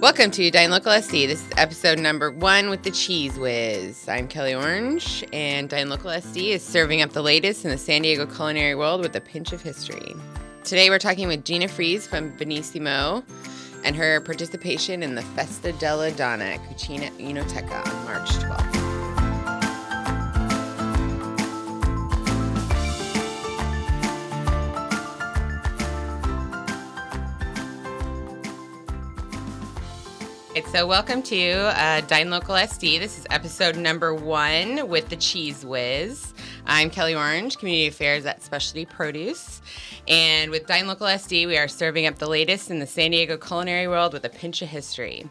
Welcome 0.00 0.30
to 0.30 0.50
Dine 0.50 0.70
Local 0.70 0.92
SD. 0.92 1.26
This 1.26 1.44
is 1.44 1.50
episode 1.58 1.98
number 1.98 2.30
one 2.30 2.70
with 2.70 2.84
the 2.84 2.90
Cheese 2.90 3.38
Whiz. 3.38 4.08
I'm 4.08 4.28
Kelly 4.28 4.54
Orange, 4.54 5.22
and 5.30 5.68
Dine 5.68 5.90
Local 5.90 6.08
SD 6.08 6.52
is 6.52 6.64
serving 6.64 7.02
up 7.02 7.10
the 7.10 7.20
latest 7.20 7.66
in 7.66 7.70
the 7.70 7.76
San 7.76 8.00
Diego 8.00 8.24
culinary 8.24 8.74
world 8.74 9.02
with 9.02 9.14
a 9.14 9.20
pinch 9.20 9.52
of 9.52 9.60
history. 9.60 10.16
Today 10.64 10.88
we're 10.88 10.98
talking 10.98 11.28
with 11.28 11.44
Gina 11.44 11.68
Freize 11.68 12.06
from 12.06 12.32
Venissimo 12.32 13.22
and 13.84 13.94
her 13.94 14.22
participation 14.22 15.02
in 15.02 15.16
the 15.16 15.22
Festa 15.22 15.72
della 15.72 16.10
Donna 16.12 16.56
Cucina 16.70 17.10
Enoteca 17.18 17.86
on 17.86 18.04
March 18.06 18.30
12th. 18.30 18.79
So 30.72 30.86
welcome 30.86 31.20
to 31.24 31.50
uh, 31.50 32.00
Dine 32.02 32.30
Local 32.30 32.54
SD. 32.54 33.00
This 33.00 33.18
is 33.18 33.26
episode 33.28 33.76
number 33.76 34.14
one 34.14 34.88
with 34.88 35.08
the 35.08 35.16
Cheese 35.16 35.66
Whiz. 35.66 36.32
I'm 36.64 36.90
Kelly 36.90 37.12
Orange, 37.12 37.58
Community 37.58 37.88
Affairs 37.88 38.24
at 38.24 38.40
Specialty 38.40 38.84
Produce. 38.84 39.62
And 40.06 40.48
with 40.52 40.68
Dine 40.68 40.86
Local 40.86 41.08
SD, 41.08 41.48
we 41.48 41.58
are 41.58 41.66
serving 41.66 42.06
up 42.06 42.18
the 42.18 42.28
latest 42.28 42.70
in 42.70 42.78
the 42.78 42.86
San 42.86 43.10
Diego 43.10 43.36
culinary 43.36 43.88
world 43.88 44.12
with 44.12 44.24
a 44.24 44.28
pinch 44.28 44.62
of 44.62 44.68
history. 44.68 45.22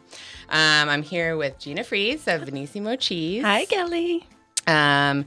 Um, 0.50 0.90
I'm 0.90 1.04
here 1.04 1.38
with 1.38 1.58
Gina 1.58 1.86
Freize 1.86 2.28
of 2.28 2.42
Venissimo 2.42 3.00
Cheese. 3.00 3.42
Hi, 3.42 3.64
Kelly. 3.64 4.28
Um, 4.68 5.26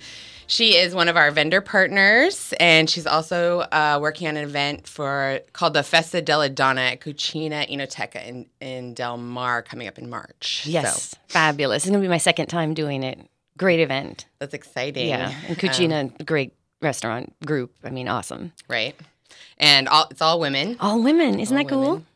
she 0.53 0.77
is 0.77 0.95
one 0.95 1.08
of 1.08 1.17
our 1.17 1.31
vendor 1.31 1.62
partners, 1.62 2.53
and 2.61 2.89
she's 2.91 3.06
also 3.06 3.61
uh, 3.61 3.98
working 4.03 4.28
on 4.28 4.36
an 4.36 4.45
event 4.45 4.86
for 4.86 5.41
called 5.55 5.72
the 5.72 5.83
Festa 5.83 6.20
della 6.20 6.50
Donna 6.50 6.83
at 6.83 7.00
Cucina 7.00 7.67
Enoteca 7.70 8.22
in, 8.27 8.47
in 8.61 8.92
Del 8.92 9.17
Mar 9.17 9.62
coming 9.62 9.89
up 9.89 9.98
in 9.98 10.11
March. 10.11 10.64
Yes, 10.67 11.11
So 11.11 11.17
fabulous. 11.28 11.84
It's 11.84 11.91
gonna 11.91 12.03
be 12.03 12.09
my 12.09 12.19
second 12.19 12.48
time 12.48 12.75
doing 12.75 13.03
it. 13.03 13.19
Great 13.56 13.81
event. 13.81 14.27
that's 14.39 14.53
exciting. 14.55 15.09
Yeah, 15.09 15.33
and 15.48 15.50
Um, 15.50 15.56
Cucina, 15.56 16.27
great 16.27 16.53
restaurant 16.83 17.33
group. 17.47 17.72
I 17.83 17.89
mean, 17.91 18.09
awesome. 18.09 18.53
right. 18.69 18.94
And 19.59 19.89
all, 19.89 20.09
it's 20.11 20.20
all 20.20 20.39
women. 20.41 20.77
All 20.81 21.03
women. 21.03 21.39
Isn't 21.41 21.56
All 21.56 21.62
that 21.64 21.70
cool? 21.70 21.81
women. 21.92 22.06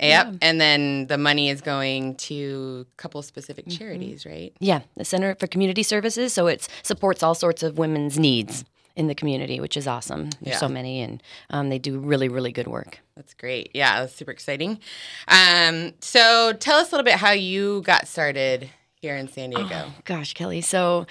Yep. 0.00 0.36
And 0.42 0.60
then 0.60 1.06
the 1.06 1.18
money 1.18 1.48
is 1.50 1.60
going 1.60 2.16
to 2.16 2.86
a 2.92 2.96
couple 2.96 3.22
specific 3.22 3.66
Mm-hmm. 3.66 3.78
charities, 3.78 4.26
right? 4.26 4.52
Yeah, 4.60 4.80
the 4.96 5.04
Center 5.04 5.34
for 5.36 5.46
Community 5.46 5.82
Services. 5.82 6.32
So 6.32 6.46
it 6.46 6.66
supports 6.82 7.22
all 7.22 7.34
sorts 7.34 7.62
of 7.62 7.78
women's 7.78 8.18
needs 8.18 8.64
in 8.96 9.06
the 9.06 9.14
community, 9.14 9.58
which 9.60 9.76
is 9.76 9.86
awesome. 9.86 10.30
There's 10.42 10.54
Yeah. 10.54 10.58
so 10.58 10.68
many, 10.68 11.00
and 11.00 11.22
um, 11.50 11.68
they 11.70 11.78
do 11.78 11.98
really, 11.98 12.28
really 12.28 12.52
good 12.52 12.66
work. 12.66 12.98
That's 13.16 13.32
great. 13.34 13.70
Yeah, 13.74 14.00
that's 14.00 14.14
super 14.14 14.30
exciting. 14.32 14.80
Um, 15.28 15.92
so 16.00 16.52
tell 16.52 16.78
us 16.78 16.90
a 16.90 16.96
little 16.96 17.04
bit 17.04 17.14
how 17.14 17.30
you 17.32 17.82
got 17.82 18.06
started 18.06 18.68
here 18.94 19.16
in 19.16 19.28
San 19.28 19.50
Diego. 19.50 19.84
Oh, 19.86 19.94
gosh, 20.04 20.34
Kelly. 20.34 20.60
So, 20.60 21.06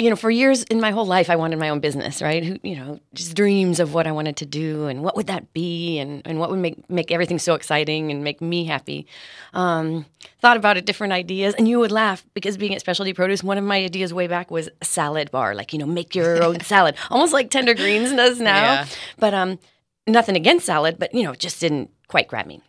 you 0.00 0.08
know, 0.08 0.16
for 0.16 0.30
years 0.30 0.62
in 0.64 0.80
my 0.80 0.92
whole 0.92 1.04
life, 1.04 1.28
I 1.28 1.36
wanted 1.36 1.58
my 1.58 1.68
own 1.68 1.80
business, 1.80 2.22
right? 2.22 2.42
Who, 2.42 2.58
you 2.62 2.74
know, 2.74 3.00
just 3.12 3.34
dreams 3.34 3.78
of 3.78 3.92
what 3.92 4.06
I 4.06 4.12
wanted 4.12 4.36
to 4.38 4.46
do 4.46 4.86
and 4.86 5.02
what 5.02 5.14
would 5.14 5.26
that 5.26 5.52
be 5.52 5.98
and, 5.98 6.22
and 6.24 6.38
what 6.38 6.48
would 6.48 6.58
make, 6.58 6.88
make 6.88 7.12
everything 7.12 7.38
so 7.38 7.52
exciting 7.52 8.10
and 8.10 8.24
make 8.24 8.40
me 8.40 8.64
happy. 8.64 9.06
Um, 9.52 10.06
thought 10.40 10.56
about 10.56 10.78
it, 10.78 10.86
different 10.86 11.12
ideas. 11.12 11.54
And 11.54 11.68
you 11.68 11.78
would 11.80 11.92
laugh 11.92 12.24
because 12.32 12.56
being 12.56 12.74
at 12.74 12.80
Specialty 12.80 13.12
Produce, 13.12 13.44
one 13.44 13.58
of 13.58 13.64
my 13.64 13.76
ideas 13.76 14.14
way 14.14 14.26
back 14.26 14.50
was 14.50 14.70
a 14.80 14.84
salad 14.86 15.30
bar, 15.30 15.54
like, 15.54 15.74
you 15.74 15.78
know, 15.78 15.84
make 15.84 16.14
your 16.14 16.42
own 16.42 16.60
salad, 16.62 16.94
almost 17.10 17.34
like 17.34 17.50
Tender 17.50 17.74
Greens 17.74 18.10
does 18.10 18.40
now. 18.40 18.62
Yeah. 18.62 18.86
But 19.18 19.34
um, 19.34 19.58
nothing 20.06 20.34
against 20.34 20.64
salad, 20.64 20.96
but, 20.98 21.12
you 21.12 21.24
know, 21.24 21.32
it 21.32 21.40
just 21.40 21.60
didn't 21.60 21.90
quite 22.08 22.26
grab 22.26 22.46
me. 22.46 22.62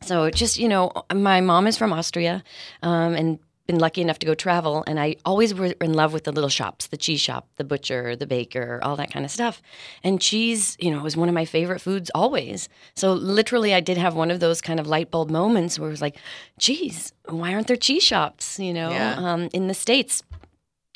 So 0.00 0.30
just 0.30 0.58
you 0.58 0.68
know, 0.68 0.92
my 1.14 1.40
mom 1.40 1.66
is 1.66 1.78
from 1.78 1.92
Austria, 1.92 2.44
um, 2.82 3.14
and 3.14 3.38
been 3.66 3.78
lucky 3.78 4.02
enough 4.02 4.18
to 4.18 4.26
go 4.26 4.34
travel, 4.34 4.84
and 4.86 5.00
I 5.00 5.16
always 5.24 5.54
were 5.54 5.66
in 5.80 5.94
love 5.94 6.12
with 6.12 6.24
the 6.24 6.32
little 6.32 6.50
shops, 6.50 6.86
the 6.88 6.96
cheese 6.98 7.20
shop, 7.20 7.48
the 7.56 7.64
butcher, 7.64 8.14
the 8.14 8.26
baker, 8.26 8.78
all 8.82 8.96
that 8.96 9.10
kind 9.10 9.24
of 9.24 9.30
stuff. 9.30 9.62
And 10.02 10.20
cheese, 10.20 10.76
you 10.78 10.90
know, 10.90 11.02
was 11.02 11.16
one 11.16 11.28
of 11.28 11.34
my 11.34 11.46
favorite 11.46 11.80
foods 11.80 12.10
always. 12.14 12.68
So 12.94 13.12
literally, 13.14 13.72
I 13.72 13.80
did 13.80 13.96
have 13.96 14.14
one 14.14 14.30
of 14.30 14.40
those 14.40 14.60
kind 14.60 14.78
of 14.78 14.86
light 14.86 15.10
bulb 15.10 15.30
moments 15.30 15.78
where 15.78 15.88
it 15.88 15.92
was 15.92 16.02
like, 16.02 16.16
geez, 16.58 17.12
why 17.28 17.54
aren't 17.54 17.66
there 17.68 17.76
cheese 17.76 18.02
shops? 18.02 18.58
You 18.58 18.74
know, 18.74 18.90
Yeah. 18.90 19.14
um, 19.16 19.48
in 19.52 19.68
the 19.68 19.74
states. 19.74 20.22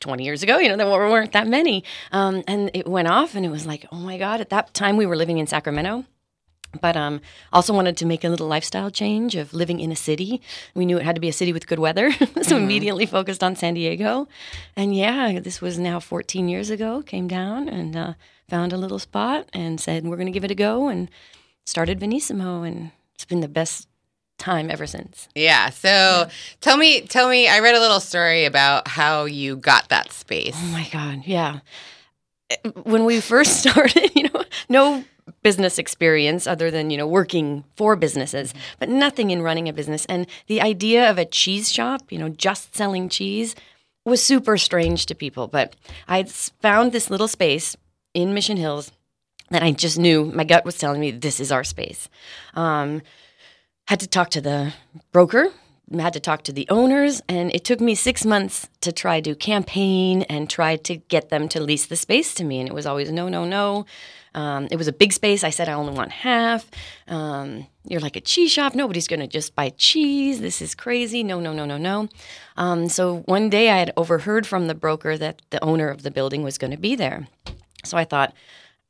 20 0.01 0.23
years 0.23 0.45
ago, 0.45 0.59
you 0.59 0.69
know, 0.69 0.77
there 0.77 0.87
weren't 0.87 1.33
that 1.33 1.49
many. 1.49 1.83
Um, 2.12 2.45
and 2.47 2.71
it 2.73 2.87
went 2.87 3.09
off, 3.09 3.34
and 3.34 3.45
it 3.45 3.49
was 3.49 3.67
like, 3.67 3.84
oh 3.91 3.97
my 3.97 4.17
God. 4.17 4.41
At 4.41 4.51
that 4.51 4.73
time, 4.73 4.97
we 4.97 5.07
were 5.07 5.17
living 5.17 5.39
in 5.39 5.49
Sacramento 5.49 6.05
but 6.81 6.97
um, 6.97 7.21
also 7.53 7.73
wanted 7.73 7.97
to 7.97 8.06
make 8.06 8.25
a 8.25 8.29
little 8.29 8.47
lifestyle 8.47 8.91
change 8.91 9.34
of 9.34 9.55
living 9.55 9.81
in 9.81 9.91
a 9.91 9.97
city. 9.97 10.41
We 10.75 10.87
knew 10.87 10.99
it 10.99 11.05
had 11.05 11.15
to 11.15 11.21
be 11.21 11.29
a 11.29 11.33
city 11.33 11.53
with 11.53 11.67
good 11.67 11.79
weather, 11.79 12.12
so 12.43 12.56
immediately 12.56 13.06
focused 13.06 13.43
on 13.43 13.56
San 13.56 13.75
Diego. 13.75 14.29
And 14.77 14.95
yeah, 14.95 15.41
this 15.41 15.61
was 15.61 15.78
now 15.78 16.01
14 16.01 16.49
years 16.49 16.71
ago. 16.71 17.03
Came 17.03 17.28
down 17.28 17.69
and 17.69 17.97
uh, 17.97 18.15
found 18.49 18.73
a 18.73 18.77
little 18.77 18.99
spot 18.99 19.49
and 19.53 19.81
said 19.81 20.05
we're 20.05 20.17
going 20.17 20.27
to 20.27 20.33
give 20.33 20.45
it 20.45 20.51
a 20.51 20.55
go 20.55 20.89
and 20.89 21.11
started 21.65 22.01
Venissimo, 22.01 22.67
and 22.67 22.91
it's 23.15 23.25
been 23.25 23.41
the 23.41 23.49
best 23.49 23.89
time 24.39 24.71
ever 24.71 24.87
since. 24.87 25.28
Yeah. 25.34 25.71
So 25.71 26.28
tell 26.61 26.77
me, 26.77 27.03
tell 27.03 27.28
me. 27.28 27.49
I 27.49 27.61
read 27.61 27.75
a 27.75 27.81
little 27.81 28.01
story 28.01 28.45
about 28.45 28.89
how 28.89 29.25
you 29.25 29.57
got 29.57 29.89
that 29.89 30.12
space. 30.12 30.55
Oh 30.57 30.67
my 30.69 30.89
God, 30.93 31.23
yeah. 31.25 31.61
When 32.84 33.05
we 33.05 33.21
first 33.21 33.61
started, 33.61 34.15
you 34.15 34.25
know, 34.25 34.45
no 34.69 35.05
business 35.43 35.78
experience 35.78 36.47
other 36.47 36.71
than, 36.71 36.91
you 36.91 36.97
know, 36.97 37.06
working 37.06 37.65
for 37.77 37.97
businesses, 37.97 38.55
but 38.78 38.89
nothing 38.89 39.31
in 39.31 39.43
running 39.43 39.69
a 39.69 39.72
business. 39.72 40.05
And 40.06 40.27
the 40.47 40.61
idea 40.61 41.11
of 41.11 41.19
a 41.19 41.25
cheese 41.25 41.72
shop, 41.72 42.11
you 42.11 42.19
know, 42.19 42.28
just 42.28 42.75
selling 42.75 43.09
cheese 43.09 43.55
was 44.05 44.22
super 44.22 44.56
strange 44.56 45.06
to 45.06 45.15
people. 45.15 45.47
But 45.47 45.77
I 46.06 46.25
found 46.25 46.93
this 46.93 47.11
little 47.11 47.28
space 47.28 47.77
in 48.15 48.34
Mission 48.34 48.56
Hills 48.56 48.93
that 49.50 49.62
I 49.62 49.72
just 49.72 49.99
knew 49.99 50.27
my 50.27 50.44
gut 50.44 50.65
was 50.65 50.78
telling 50.78 51.00
me 51.00 51.11
this 51.11 51.41
is 51.41 51.53
our 51.53 51.65
space. 51.65 52.09
Um, 52.55 53.03
had 53.87 54.00
to 54.00 54.06
talk 54.06 54.31
to 54.31 54.41
the 54.41 54.75
broker 55.12 55.50
had 55.99 56.12
to 56.12 56.21
talk 56.21 56.43
to 56.43 56.53
the 56.53 56.66
owners 56.69 57.22
and 57.28 57.50
it 57.55 57.65
took 57.65 57.81
me 57.81 57.95
six 57.95 58.27
months 58.27 58.69
to 58.83 58.93
try 58.93 59.21
to 59.21 59.34
campaign 59.34 60.22
and 60.22 60.50
try 60.50 60.77
to 60.77 60.97
get 60.97 61.31
them 61.31 61.49
to 61.49 61.62
lease 61.62 61.87
the 61.87 61.97
space 61.97 62.34
to 62.34 62.45
me 62.45 62.60
and 62.60 62.69
it 62.69 62.75
was 62.75 62.87
always 62.87 63.10
no 63.10 63.28
no 63.28 63.45
no 63.45 63.87
um, 64.38 64.69
it 64.71 64.76
was 64.76 64.88
a 64.88 64.93
big 64.93 65.12
space 65.12 65.43
i 65.44 65.50
said 65.50 65.69
i 65.69 65.72
only 65.72 65.93
want 65.93 66.10
half 66.10 66.62
um, 67.09 67.66
you're 67.88 68.00
like 68.00 68.16
a 68.16 68.21
cheese 68.21 68.53
shop 68.53 68.75
nobody's 68.75 69.09
going 69.09 69.21
to 69.21 69.26
just 69.38 69.54
buy 69.54 69.69
cheese 69.71 70.41
this 70.41 70.62
is 70.62 70.75
crazy 70.75 71.22
no 71.22 71.41
no 71.41 71.53
no 71.53 71.65
no 71.65 71.76
no 71.76 72.09
um, 72.56 72.88
so 72.88 73.03
one 73.27 73.50
day 73.50 73.71
i 73.71 73.78
had 73.78 73.93
overheard 73.97 74.47
from 74.47 74.66
the 74.66 74.75
broker 74.75 75.19
that 75.19 75.43
the 75.50 75.62
owner 75.62 75.88
of 75.88 76.03
the 76.03 76.10
building 76.10 76.43
was 76.43 76.59
going 76.59 76.71
to 76.71 76.82
be 76.88 76.94
there 76.94 77.27
so 77.84 77.97
i 77.97 78.04
thought 78.04 78.32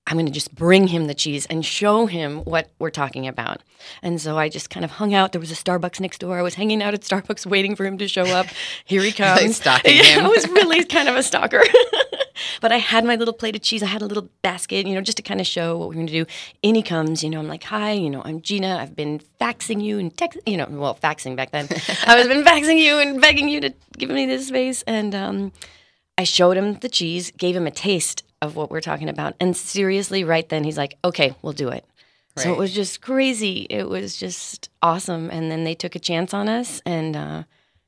I'm 0.09 0.17
going 0.17 0.25
to 0.25 0.33
just 0.33 0.55
bring 0.55 0.87
him 0.89 1.07
the 1.07 1.15
cheese 1.15 1.45
and 1.47 1.65
show 1.65 2.07
him 2.07 2.39
what 2.45 2.71
we're 2.79 2.89
talking 2.89 3.29
about. 3.29 3.61
And 4.03 4.19
so 4.19 4.39
I 4.39 4.49
just 4.49 4.71
kind 4.71 4.83
of 4.83 4.93
hung 4.93 5.13
out. 5.13 5.33
There 5.33 5.41
was 5.41 5.51
a 5.51 5.55
Starbucks 5.55 6.01
next 6.01 6.19
door. 6.21 6.39
I 6.39 6.43
was 6.43 6.55
hanging 6.55 6.83
out 6.83 6.95
at 6.95 7.03
Starbucks 7.03 7.45
waiting 7.45 7.77
for 7.77 7.85
him 7.85 7.99
to 7.99 8.09
show 8.09 8.25
up. 8.25 8.47
Here 8.87 9.03
he 9.03 9.13
comes. 9.23 9.57
stalking 9.57 9.97
him. 10.03 10.25
I 10.25 10.29
was 10.29 10.49
really 10.49 10.83
kind 10.87 11.11
of 11.11 11.17
a 11.17 11.23
stalker. 11.23 11.63
but 12.61 12.73
I 12.73 12.79
had 12.79 13.05
my 13.05 13.17
little 13.17 13.35
plate 13.35 13.57
of 13.57 13.63
cheese. 13.63 13.83
I 13.83 13.87
had 13.87 14.03
a 14.03 14.07
little 14.07 14.29
basket, 14.43 14.87
you 14.87 14.95
know, 14.95 15.01
just 15.01 15.17
to 15.17 15.23
kind 15.23 15.41
of 15.41 15.47
show 15.47 15.77
what 15.77 15.89
we 15.89 15.97
we're 15.97 16.01
going 16.01 16.07
to 16.09 16.25
do. 16.25 16.27
In 16.63 16.75
he 16.75 16.83
comes, 16.83 17.23
you 17.23 17.31
know, 17.31 17.39
I'm 17.39 17.49
like, 17.49 17.65
hi, 17.65 17.93
you 17.93 18.11
know, 18.11 18.23
I'm 18.25 18.41
Gina. 18.41 18.79
I've 18.79 18.95
been 18.97 19.21
faxing 19.41 19.83
you 19.83 19.99
and 19.99 20.17
text, 20.17 20.39
you 20.47 20.57
know, 20.57 20.67
well, 20.71 20.95
faxing 20.95 21.37
back 21.37 21.51
then. 21.51 21.69
I've 22.07 22.29
been 22.29 22.45
faxing 22.45 22.79
you 22.79 22.99
and 22.99 23.21
begging 23.21 23.49
you 23.49 23.61
to 23.61 23.75
give 23.97 24.11
me 24.11 24.27
this 24.27 24.49
space. 24.49 24.83
And 24.87 25.15
um, 25.15 25.53
I 26.17 26.25
showed 26.25 26.57
him 26.57 26.75
the 26.75 26.89
cheese, 26.89 27.31
gave 27.33 27.57
him 27.57 27.67
a 27.67 27.71
taste 27.71 28.25
of 28.41 28.57
what 28.57 28.71
we're 28.71 28.81
talking 28.81 29.09
about. 29.09 29.35
And 29.41 29.57
seriously, 29.57 30.25
right 30.25 30.49
then, 30.49 30.65
he's 30.65 30.79
like, 30.79 30.97
okay, 31.05 31.35
we'll 31.43 31.53
do 31.53 31.69
it. 31.69 31.85
So 32.37 32.53
it 32.53 32.59
was 32.59 32.73
just 32.73 33.01
crazy. 33.01 33.67
It 33.69 33.89
was 33.89 34.17
just 34.17 34.71
awesome. 34.81 35.29
And 35.29 35.51
then 35.51 35.65
they 35.65 35.75
took 35.75 35.97
a 35.97 35.99
chance 35.99 36.33
on 36.33 36.49
us, 36.49 36.81
and 36.87 37.17
uh, 37.17 37.43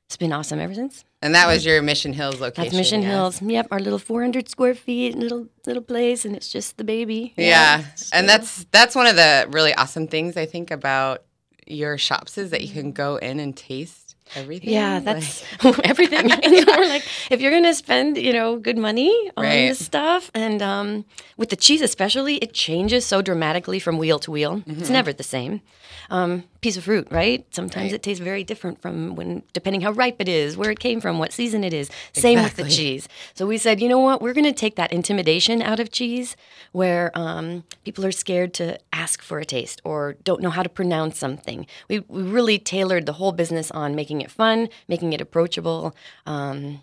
it's 0.07 0.17
been 0.17 0.33
awesome 0.33 0.59
ever 0.59 0.73
since. 0.73 1.05
And 1.23 1.35
that 1.35 1.45
was 1.47 1.63
your 1.65 1.81
Mission 1.83 2.13
Hills 2.13 2.39
location. 2.41 2.63
That's 2.63 2.75
Mission 2.75 3.01
yes? 3.03 3.11
Hills. 3.11 3.41
Yep, 3.41 3.67
our 3.71 3.79
little 3.79 3.99
400 3.99 4.49
square 4.49 4.73
feet, 4.73 5.15
little 5.15 5.47
little 5.67 5.83
place, 5.83 6.25
and 6.25 6.35
it's 6.35 6.49
just 6.51 6.77
the 6.77 6.83
baby. 6.83 7.33
Yeah, 7.37 7.83
it's 7.93 8.11
and 8.11 8.27
that's 8.27 8.65
that's 8.71 8.95
one 8.95 9.05
of 9.07 9.15
the 9.15 9.45
really 9.51 9.73
awesome 9.75 10.07
things 10.07 10.35
I 10.35 10.45
think 10.47 10.71
about 10.71 11.23
your 11.67 11.97
shops 11.97 12.37
is 12.37 12.49
that 12.49 12.61
you 12.63 12.69
can 12.73 12.91
go 12.91 13.17
in 13.17 13.39
and 13.39 13.55
taste 13.55 14.15
everything. 14.35 14.71
Yeah, 14.71 14.95
Like- 14.95 15.03
that's 15.05 15.43
everything. 15.83 16.31
And 16.43 16.65
we're 16.67 16.87
like, 16.89 17.05
if 17.29 17.39
you're 17.39 17.51
gonna 17.51 17.73
spend, 17.75 18.17
you 18.17 18.33
know, 18.33 18.57
good 18.57 18.77
money 18.79 19.11
on 19.37 19.43
Right. 19.45 19.67
this 19.69 19.85
stuff, 19.85 20.31
and 20.33 20.61
um, 20.63 21.05
with 21.37 21.49
the 21.49 21.55
cheese 21.55 21.81
especially, 21.81 22.37
it 22.37 22.53
changes 22.53 23.05
so 23.05 23.21
dramatically 23.21 23.77
from 23.79 23.99
wheel 23.99 24.17
to 24.19 24.31
wheel. 24.31 24.63
It's 24.65 24.89
never 24.89 25.13
the 25.13 25.23
same. 25.23 25.61
Um, 26.09 26.43
piece 26.61 26.77
of 26.77 26.83
fruit, 26.83 27.07
right? 27.11 27.45
Sometimes 27.51 27.85
Right. 27.91 27.93
it 27.93 28.03
tastes 28.03 28.23
very 28.23 28.43
different 28.43 28.81
from 28.81 29.15
when, 29.15 29.41
depending 29.51 29.81
how 29.81 29.91
ripe 29.91 30.17
it 30.19 30.29
is, 30.29 30.55
where 30.55 30.69
it 30.69 30.79
came 30.79 31.01
from, 31.01 31.17
what 31.17 31.33
season 31.33 31.63
it 31.63 31.73
is. 31.73 31.89
Same 32.13 32.41
with 32.43 32.55
the 32.55 32.69
cheese. 32.69 33.09
So 33.33 33.47
we 33.47 33.57
said, 33.57 33.81
you 33.81 33.89
know 33.89 33.99
what? 33.99 34.21
We're 34.21 34.33
going 34.33 34.45
to 34.45 34.51
take 34.53 34.75
that 34.75 34.93
intimidation 34.93 35.61
out 35.63 35.79
of 35.79 35.91
cheese, 35.91 36.35
where 36.71 37.11
um, 37.15 37.63
people 37.83 38.05
are 38.05 38.11
scared 38.11 38.53
to 38.55 38.77
ask 38.93 39.21
for 39.23 39.39
a 39.39 39.45
taste 39.45 39.81
or 39.83 40.17
don't 40.23 40.41
know 40.41 40.51
how 40.51 40.61
to 40.63 40.69
pronounce 40.69 41.17
something. 41.17 41.65
We 41.89 41.99
we 42.07 42.21
really 42.21 42.59
tailored 42.59 43.05
the 43.07 43.13
whole 43.13 43.31
business 43.31 43.71
on 43.71 43.95
making 43.95 44.21
it 44.21 44.29
fun, 44.29 44.69
making 44.87 45.13
it 45.13 45.21
approachable. 45.21 45.95
Um, 46.27 46.81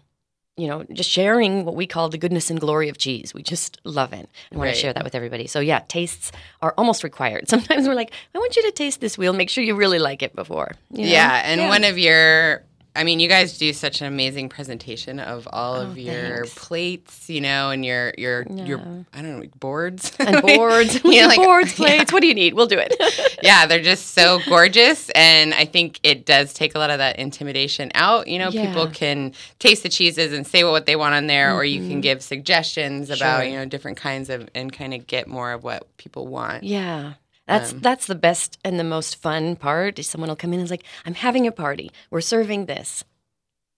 you 0.59 0.67
know, 0.67 0.85
just 0.93 1.09
sharing 1.09 1.65
what 1.65 1.75
we 1.77 1.87
call 1.87 2.09
the 2.09 2.19
goodness 2.19 2.51
and 2.51 2.61
glory 2.61 2.89
of 2.89 2.99
cheese. 2.99 3.33
We 3.33 3.43
just 3.43 3.81
love 3.85 4.13
it 4.13 4.29
and 4.51 4.59
want 4.59 4.69
Right. 4.69 4.75
to 4.75 4.81
share 4.81 4.93
that 4.93 5.05
with 5.05 5.15
everybody. 5.15 5.47
So 5.47 5.61
yeah, 5.61 5.81
tastes 5.89 6.33
are 6.61 6.75
almost 6.77 7.05
required. 7.05 7.49
Sometimes 7.55 7.87
we're 7.87 7.95
like, 7.95 8.13
I 8.35 8.39
want 8.39 8.57
you 8.57 8.63
to 8.65 8.73
taste 8.73 9.01
this 9.01 9.17
wheel. 9.17 9.33
Make 9.33 9.51
sure 9.51 9.63
you 9.63 9.75
really 9.77 9.99
like 10.01 10.23
it 10.23 10.35
before. 10.35 10.73
you 10.91 11.05
know? 11.05 11.11
Yeah, 11.13 11.43
and 11.45 11.61
Yeah. 11.61 11.69
one 11.69 11.85
of 11.85 11.97
your 11.99 12.65
I 12.99 13.05
mean, 13.05 13.21
you 13.21 13.29
guys 13.29 13.57
do 13.57 13.73
such 13.73 14.01
an 14.01 14.09
amazing 14.09 14.49
presentation 14.49 15.21
of 15.21 15.47
all 15.53 15.77
of 15.77 15.93
oh, 15.93 15.95
your 15.95 16.15
Oh, 16.15 16.37
thanks. 16.43 16.55
plates, 16.55 17.31
you 17.31 17.41
know, 17.41 17.71
and 17.71 17.85
your 17.85 18.13
your 18.19 18.45
your 18.51 18.81
I 19.15 19.23
don't 19.23 19.39
know 19.39 19.49
boards 19.61 20.13
and 20.19 20.43
boards, 20.43 21.01
You 21.05 21.21
know, 21.23 21.27
like- 21.29 21.37
boards, 21.37 21.75
plates. 21.75 22.13
What 22.13 22.23
do 22.23 22.27
you 22.27 22.35
need? 22.35 22.55
We'll 22.55 22.67
do 22.67 22.79
it. 22.79 22.93
yeah, 23.41 23.67
they're 23.67 23.83
just 23.83 24.15
so 24.15 24.41
gorgeous, 24.47 25.11
and 25.11 25.55
I 25.55 25.65
think 25.65 26.01
it 26.03 26.27
does 26.27 26.53
take 26.53 26.75
a 26.75 26.79
lot 26.81 26.91
of 26.91 26.99
that 26.99 27.21
intimidation 27.21 27.93
out. 27.95 28.27
You 28.27 28.41
know, 28.41 28.51
people 28.51 28.89
can 28.89 29.33
taste 29.61 29.85
the 29.85 29.89
cheeses 29.89 30.33
and 30.33 30.45
say 30.45 30.65
what 30.65 30.87
they 30.87 30.97
want 30.97 31.15
on 31.15 31.29
there, 31.29 31.55
or 31.55 31.65
you 31.65 31.79
can 31.79 31.91
mm-hmm. 31.91 32.01
give 32.01 32.23
suggestions 32.23 33.11
about 33.11 33.43
Sure. 33.43 33.45
you 33.45 33.57
know 33.57 33.65
different 33.65 33.97
kinds 33.97 34.29
of 34.29 34.49
and 34.57 34.73
kind 34.73 34.93
of 34.93 35.07
get 35.07 35.29
more 35.29 35.53
of 35.53 35.63
what 35.63 35.97
people 35.99 36.27
want. 36.27 36.65
Yeah. 36.65 37.15
That's 37.49 37.73
Um, 37.73 37.81
that's 37.81 38.07
the 38.07 38.15
best 38.15 38.59
and 38.65 38.79
the 38.79 38.85
most 38.85 39.17
fun 39.17 39.57
part. 39.57 39.99
Is 39.99 40.07
someone 40.07 40.29
will 40.29 40.37
come 40.37 40.53
in 40.53 40.61
and 40.61 40.67
is 40.67 40.71
like, 40.71 40.85
I'm 41.05 41.15
having 41.15 41.47
a 41.47 41.53
party. 41.53 41.91
We're 42.11 42.21
serving 42.21 42.67
this. 42.67 43.05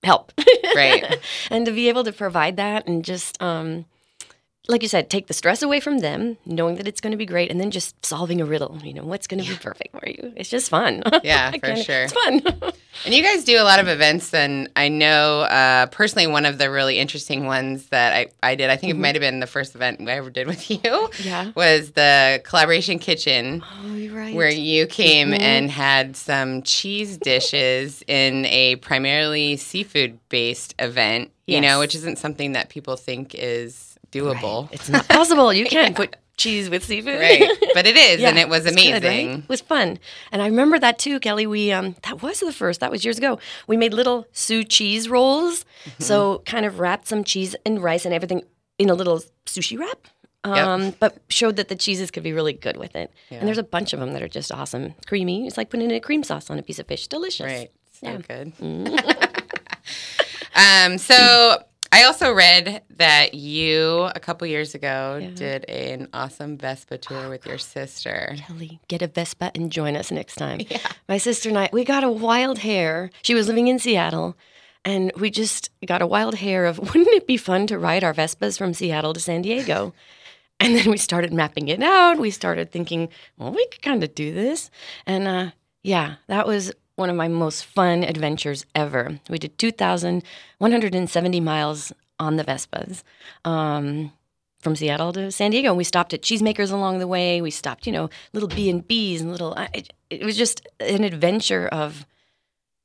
Help. 0.02 0.32
Right. 0.74 1.18
and 1.50 1.64
to 1.66 1.72
be 1.72 1.88
able 1.88 2.04
to 2.04 2.12
provide 2.12 2.56
that 2.56 2.86
and 2.86 3.04
just 3.04 3.40
um 3.42 3.86
like 4.68 4.82
you 4.82 4.88
said, 4.88 5.10
take 5.10 5.26
the 5.26 5.34
stress 5.34 5.62
away 5.62 5.80
from 5.80 5.98
them, 5.98 6.36
knowing 6.46 6.76
that 6.76 6.86
it's 6.86 7.00
going 7.00 7.10
to 7.12 7.16
be 7.16 7.26
great, 7.26 7.50
and 7.50 7.60
then 7.60 7.70
just 7.70 8.04
solving 8.04 8.40
a 8.40 8.44
riddle. 8.44 8.78
You 8.84 8.94
know, 8.94 9.02
what's 9.04 9.26
going 9.26 9.42
to 9.42 9.48
be 9.50 9.56
perfect 9.56 9.98
for 9.98 10.08
you? 10.08 10.32
It's 10.36 10.48
just 10.50 10.68
fun. 10.70 11.02
Yeah, 11.24 11.50
for 11.52 11.76
sure. 11.76 12.02
It's 12.04 12.12
fun. 12.12 12.42
And 13.06 13.14
you 13.14 13.22
guys 13.22 13.44
do 13.44 13.56
a 13.58 13.62
lot 13.62 13.78
of 13.78 13.88
events, 13.88 14.34
and 14.34 14.68
I 14.76 14.88
know 14.88 15.40
uh, 15.42 15.86
personally 15.86 16.26
one 16.26 16.44
of 16.44 16.58
the 16.58 16.70
really 16.70 16.98
interesting 16.98 17.46
ones 17.46 17.86
that 17.86 18.12
I, 18.14 18.26
I 18.42 18.54
did, 18.56 18.68
I 18.68 18.76
think 18.76 18.90
it 18.90 18.96
might 18.98 19.14
have 19.14 19.20
been 19.22 19.40
the 19.40 19.46
first 19.46 19.74
event 19.74 20.00
I 20.06 20.12
ever 20.16 20.28
did 20.28 20.46
with 20.46 20.68
you, 20.70 20.76
Mm-hmm. 20.80 21.22
Yeah. 21.26 21.52
was 21.54 21.92
the 21.92 22.42
Collaboration 22.44 22.98
Kitchen, 22.98 23.62
oh, 23.64 23.94
you're 23.94 24.14
right. 24.14 24.34
where 24.34 24.50
you 24.50 24.86
came 24.86 25.30
Mhm. 25.30 25.40
and 25.40 25.70
had 25.70 26.14
some 26.14 26.62
cheese 26.62 27.16
dishes 27.16 28.02
in 28.06 28.44
a 28.46 28.76
primarily 28.76 29.56
seafood 29.56 30.18
based 30.28 30.74
event, 30.78 31.30
you 31.46 31.60
know, 31.62 31.78
which 31.78 31.94
isn't 31.94 32.18
something 32.18 32.52
that 32.52 32.68
people 32.68 32.96
think 32.96 33.34
is 33.34 33.89
doable. 34.12 34.64
Right. 34.64 34.74
It's 34.74 34.88
not 34.88 35.08
possible. 35.08 35.52
You 35.52 35.66
can't 35.66 35.94
put 35.96 36.16
cheese 36.36 36.70
with 36.70 36.84
seafood. 36.84 37.20
Right. 37.20 37.48
But 37.74 37.86
it 37.86 37.96
is, 37.96 38.22
and 38.28 38.38
it 38.38 38.48
was 38.48 38.64
it's 38.66 38.74
good, 38.76 39.02
amazing. 39.04 39.28
right? 39.30 39.38
It 39.40 39.48
was 39.48 39.60
fun, 39.60 39.98
and 40.32 40.40
I 40.42 40.46
remember 40.46 40.78
that 40.78 40.98
too, 40.98 41.20
Kelly. 41.20 41.46
We 41.46 41.70
um, 41.72 41.96
that 42.04 42.22
was 42.22 42.40
the 42.40 42.52
first. 42.52 42.80
That 42.80 42.90
was 42.90 43.04
years 43.04 43.18
ago. 43.18 43.38
We 43.66 43.76
made 43.76 43.92
little 43.94 44.26
Sue 44.32 44.64
cheese 44.64 45.08
rolls, 45.08 45.64
Mm-hmm. 45.84 46.02
so 46.02 46.42
kind 46.44 46.66
of 46.66 46.78
wrapped 46.78 47.08
some 47.08 47.24
cheese 47.24 47.56
and 47.64 47.82
rice 47.82 48.04
and 48.04 48.12
everything 48.14 48.42
in 48.78 48.90
a 48.90 48.94
little 48.94 49.22
sushi 49.46 49.78
wrap. 49.78 50.06
Um, 50.42 50.94
but 51.00 51.18
showed 51.28 51.56
that 51.56 51.68
the 51.68 51.76
cheeses 51.76 52.10
could 52.10 52.22
be 52.22 52.32
really 52.32 52.54
good 52.54 52.78
with 52.78 52.96
it. 52.96 53.12
Yeah. 53.30 53.38
And 53.38 53.46
there's 53.46 53.58
a 53.58 53.62
bunch 53.62 53.92
of 53.92 54.00
them 54.00 54.14
that 54.14 54.22
are 54.22 54.28
just 54.28 54.50
awesome, 54.50 54.94
creamy. 55.06 55.46
It's 55.46 55.58
like 55.58 55.68
putting 55.68 55.90
in 55.90 55.96
a 55.96 56.00
cream 56.00 56.22
sauce 56.24 56.48
on 56.48 56.58
a 56.58 56.62
piece 56.62 56.78
of 56.78 56.86
fish. 56.86 57.06
Delicious. 57.08 57.44
Right. 57.46 57.70
So 57.92 58.06
Yeah. 58.08 58.16
good. 58.16 58.52
um, 60.54 60.98
so 60.98 61.62
I 61.92 62.04
also 62.04 62.32
read 62.32 62.82
that 62.96 63.34
you 63.34 64.08
a 64.14 64.20
couple 64.20 64.46
years 64.46 64.74
ago 64.74 65.18
Yeah. 65.20 65.30
did 65.34 65.64
an 65.68 66.08
awesome 66.12 66.56
Vespa 66.56 66.98
tour 66.98 67.28
with 67.28 67.44
your 67.46 67.58
sister. 67.58 68.34
Kelly, 68.38 68.80
get 68.88 69.02
a 69.02 69.08
Vespa 69.08 69.50
and 69.54 69.72
join 69.72 69.96
us 69.96 70.10
next 70.10 70.36
time. 70.36 70.60
Yeah. 70.70 70.78
My 71.08 71.18
sister 71.18 71.48
and 71.48 71.58
I, 71.58 71.68
we 71.72 71.84
got 71.84 72.04
a 72.04 72.10
wild 72.10 72.58
hair. 72.58 73.10
She 73.22 73.34
was 73.34 73.48
living 73.48 73.66
in 73.68 73.78
Seattle, 73.80 74.36
and 74.84 75.10
we 75.16 75.30
just 75.30 75.70
got 75.84 76.00
a 76.00 76.06
wild 76.06 76.36
hair 76.36 76.64
of 76.66 76.78
wouldn't 76.94 77.08
it 77.08 77.26
be 77.26 77.36
fun 77.36 77.66
to 77.66 77.78
ride 77.78 78.04
our 78.04 78.14
Vespas 78.14 78.56
from 78.56 78.72
Seattle 78.72 79.12
to 79.12 79.20
San 79.20 79.42
Diego? 79.42 79.92
And 80.62 80.76
then 80.76 80.90
we 80.90 80.98
started 80.98 81.32
mapping 81.32 81.68
it 81.68 81.82
out. 81.82 82.18
We 82.18 82.30
started 82.30 82.70
thinking, 82.70 83.08
well, 83.38 83.50
we 83.50 83.66
could 83.68 83.80
kind 83.80 84.04
of 84.04 84.14
do 84.14 84.34
this. 84.34 84.70
And 85.06 85.26
uh, 85.26 85.52
yeah, 85.82 86.16
that 86.26 86.46
was 86.46 86.70
one 87.00 87.10
of 87.10 87.16
my 87.16 87.26
most 87.28 87.64
fun 87.64 88.04
adventures 88.04 88.64
ever. 88.76 89.18
We 89.28 89.38
did 89.38 89.58
2,170 89.58 91.40
miles 91.40 91.92
on 92.18 92.36
the 92.36 92.44
Vespas. 92.44 93.02
Um, 93.44 94.12
from 94.60 94.76
Seattle 94.76 95.10
to 95.14 95.32
San 95.32 95.52
Diego. 95.52 95.68
And 95.70 95.78
we 95.78 95.84
stopped 95.84 96.12
at 96.12 96.20
cheesemakers 96.20 96.70
along 96.70 96.98
the 96.98 97.08
way. 97.08 97.40
We 97.40 97.50
stopped, 97.50 97.86
you 97.86 97.92
know, 97.94 98.10
little 98.34 98.46
B 98.48 98.68
and 98.68 98.86
B's 98.86 99.22
and 99.22 99.30
little. 99.32 99.54
It, 99.72 99.90
it 100.10 100.22
was 100.22 100.36
just 100.36 100.68
an 100.80 101.02
adventure 101.02 101.66
of 101.68 102.04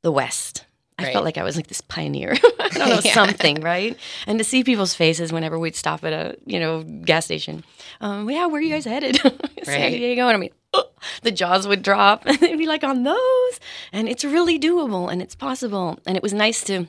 the 0.01 0.11
West. 0.11 0.63
I 0.97 1.03
Right. 1.03 1.11
felt 1.11 1.25
like 1.25 1.37
I 1.37 1.43
was 1.43 1.57
like 1.57 1.67
this 1.67 1.81
pioneer. 1.81 2.31
I 2.61 2.69
don't 2.69 2.89
know 2.89 3.01
Yeah. 3.03 3.13
something, 3.13 3.59
right? 3.59 3.97
And 4.25 4.37
to 4.39 4.45
see 4.45 4.63
people's 4.63 4.93
faces 4.93 5.33
whenever 5.33 5.59
we'd 5.59 5.75
stop 5.75 6.05
at 6.05 6.13
a 6.13 6.37
you 6.45 6.61
know 6.61 6.83
gas 6.83 7.25
station. 7.25 7.65
Um, 7.99 8.29
yeah, 8.29 8.45
where 8.45 8.59
are 8.59 8.63
you 8.63 8.69
guys 8.73 8.85
headed? 8.85 9.17
San 9.63 9.81
Right. 9.81 9.89
Diego. 9.91 10.27
And 10.29 10.37
I 10.37 10.39
mean, 10.39 10.51
the 11.23 11.31
jaws 11.31 11.67
would 11.67 11.81
drop, 11.83 12.23
and 12.25 12.37
they'd 12.39 12.57
be 12.57 12.67
like 12.67 12.83
on 12.83 13.03
those. 13.03 13.59
And 13.91 14.07
it's 14.09 14.23
really 14.25 14.59
doable, 14.59 15.11
and 15.11 15.21
it's 15.21 15.35
possible. 15.35 15.99
And 16.05 16.15
it 16.17 16.23
was 16.23 16.33
nice 16.33 16.63
to. 16.65 16.87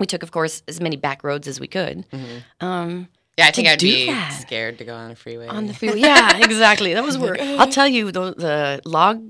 We 0.00 0.06
took, 0.06 0.22
of 0.22 0.30
course, 0.30 0.62
as 0.68 0.80
many 0.80 0.96
back 0.96 1.22
roads 1.22 1.46
as 1.46 1.60
we 1.60 1.68
could. 1.68 2.04
Um, 2.60 3.08
Yeah, 3.38 3.46
I 3.46 3.50
think 3.50 3.68
I'd 3.68 3.78
be 3.78 4.06
that. 4.06 4.30
scared 4.40 4.78
to 4.78 4.84
go 4.84 4.94
on 4.94 5.10
a 5.10 5.14
freeway. 5.14 5.46
on 5.48 5.66
the 5.66 5.74
freeway. 5.74 6.00
Yeah, 6.00 6.38
exactly. 6.44 6.94
That 6.94 7.04
was 7.04 7.16
where 7.18 7.36
I'll 7.40 7.70
tell 7.70 7.86
you 7.88 8.10
the 8.10 8.34
the 8.34 8.80
log 8.84 9.22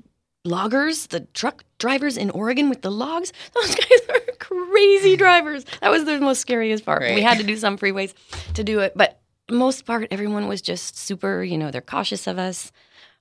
loggers, 0.44 1.06
the 1.08 1.20
truck 1.34 1.64
drivers 1.78 2.16
in 2.16 2.30
Oregon 2.30 2.68
with 2.68 2.82
the 2.82 2.90
logs. 2.90 3.32
Those 3.54 3.74
guys 3.74 4.00
are 4.08 4.20
crazy 4.38 5.16
drivers. 5.16 5.64
That 5.80 5.90
was 5.90 6.04
the 6.04 6.18
most 6.20 6.40
scariest 6.40 6.84
part. 6.84 7.02
We 7.02 7.22
had 7.22 7.38
to 7.38 7.44
do 7.44 7.56
some 7.56 7.76
freeways 7.78 8.14
to 8.54 8.64
do 8.64 8.80
it, 8.80 8.92
but 8.96 9.20
most 9.50 9.84
part, 9.84 10.08
everyone 10.10 10.48
was 10.48 10.62
just 10.62 10.96
super. 10.96 11.42
You 11.44 11.58
know, 11.58 11.70
they're 11.70 11.80
cautious 11.80 12.26
of 12.26 12.38
us. 12.38 12.72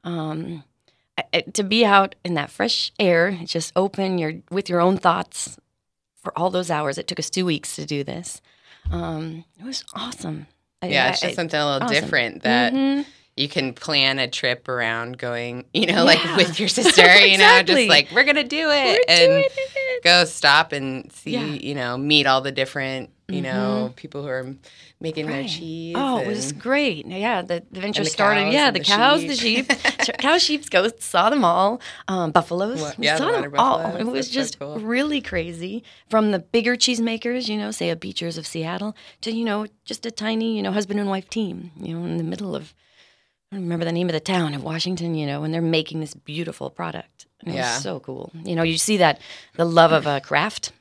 Um, 0.03 0.63
to 1.53 1.63
be 1.63 1.85
out 1.85 2.15
in 2.23 2.33
that 2.35 2.49
fresh 2.49 2.91
air, 2.99 3.37
just 3.45 3.71
open, 3.75 4.17
you're 4.17 4.35
with 4.49 4.69
your 4.69 4.81
own 4.81 4.97
thoughts 4.97 5.57
for 6.21 6.37
all 6.37 6.49
those 6.49 6.69
hours. 6.71 6.97
It 6.97 7.07
took 7.07 7.19
us 7.19 7.29
two 7.29 7.45
weeks 7.45 7.75
to 7.75 7.85
do 7.85 8.03
this. 8.03 8.41
Um, 8.91 9.45
it 9.59 9.63
was 9.65 9.83
awesome. 9.93 10.47
I- 10.81 10.87
yeah, 10.87 11.09
it's 11.11 11.23
I- 11.23 11.27
just 11.27 11.35
something 11.35 11.59
a 11.59 11.65
little 11.65 11.83
awesome. 11.87 12.01
different 12.03 12.43
that 12.43 12.73
Mhm. 12.73 13.05
you 13.37 13.47
can 13.47 13.73
plan 13.73 14.19
a 14.19 14.27
trip 14.27 14.67
around 14.67 15.17
going, 15.17 15.65
you 15.73 15.85
know, 15.85 16.03
like 16.03 16.23
with 16.37 16.59
your 16.59 16.69
sister, 16.69 17.25
you 17.25 17.37
know, 17.37 17.61
just 17.63 17.87
like 17.89 18.09
we're 18.11 18.23
gonna 18.23 18.43
do 18.43 18.69
it 18.71 18.99
We're 19.07 19.13
and 19.15 19.19
doing 19.31 19.43
it. 19.45 19.51
Go 20.03 20.25
stop 20.25 20.71
and 20.71 21.11
see, 21.11 21.31
Yeah. 21.31 21.45
you 21.45 21.75
know, 21.75 21.97
meet 21.97 22.25
all 22.25 22.41
the 22.41 22.51
different, 22.51 23.09
you 23.27 23.41
know, 23.41 23.93
people 23.95 24.21
who 24.23 24.27
are 24.27 24.55
making 24.99 25.27
their 25.27 25.43
cheese. 25.47 25.95
Oh, 25.97 26.17
it 26.19 26.27
was 26.27 26.51
great. 26.51 27.05
Yeah, 27.07 27.41
the 27.41 27.55
adventure 27.55 28.01
And 28.01 28.05
the 28.07 28.11
started. 28.11 28.51
Yeah, 28.53 28.71
the, 28.71 28.79
the 28.79 28.85
cows, 28.85 29.21
the 29.21 29.35
sheep. 29.35 29.71
sheep, 29.71 30.17
cows, 30.19 30.43
sheep, 30.43 30.69
goats. 30.69 31.05
Saw 31.05 31.29
them 31.29 31.43
all. 31.45 31.81
Um, 32.07 32.31
buffaloes. 32.31 32.81
What- 32.81 32.97
we 32.97 33.05
yeah, 33.05 33.17
saw 33.17 33.31
them 33.31 33.53
all. 33.57 33.77
buffaloes. 33.79 34.01
It 34.01 34.05
was 34.05 34.13
That's 34.13 34.27
so 34.27 34.33
just 34.33 34.59
cool. 34.59 34.79
really 34.79 35.21
crazy. 35.21 35.83
From 36.09 36.31
the 36.31 36.39
bigger 36.39 36.75
cheesemakers, 36.75 37.47
you 37.47 37.57
know, 37.57 37.71
say 37.71 37.89
a 37.89 37.95
Beecher's 37.95 38.37
of 38.37 38.45
Seattle, 38.45 38.95
to 39.21 39.31
you 39.31 39.45
know, 39.45 39.65
just 39.85 40.05
a 40.05 40.11
tiny, 40.11 40.55
you 40.57 40.63
know, 40.63 40.71
husband 40.71 40.99
and 40.99 41.09
wife 41.09 41.29
team. 41.29 41.71
You 41.79 41.97
know, 41.97 42.05
in 42.05 42.17
the 42.17 42.23
middle 42.23 42.55
of. 42.55 42.73
I 43.53 43.57
don't 43.57 43.63
remember 43.63 43.83
the 43.83 43.91
name 43.91 44.07
of 44.07 44.13
the 44.13 44.21
town 44.21 44.53
of 44.53 44.63
Washington, 44.63 45.13
you 45.13 45.25
know, 45.27 45.43
and 45.43 45.53
they're 45.53 45.61
making 45.61 45.99
this 45.99 46.13
beautiful 46.13 46.69
product. 46.69 47.25
It 47.45 47.53
Yeah. 47.55 47.77
so 47.77 47.99
cool. 47.99 48.31
You 48.43 48.55
know, 48.55 48.63
you 48.63 48.77
see 48.77 48.97
that 48.97 49.19
the 49.55 49.65
love 49.65 49.91
of 49.91 50.05
a 50.05 50.19
craft 50.21 50.71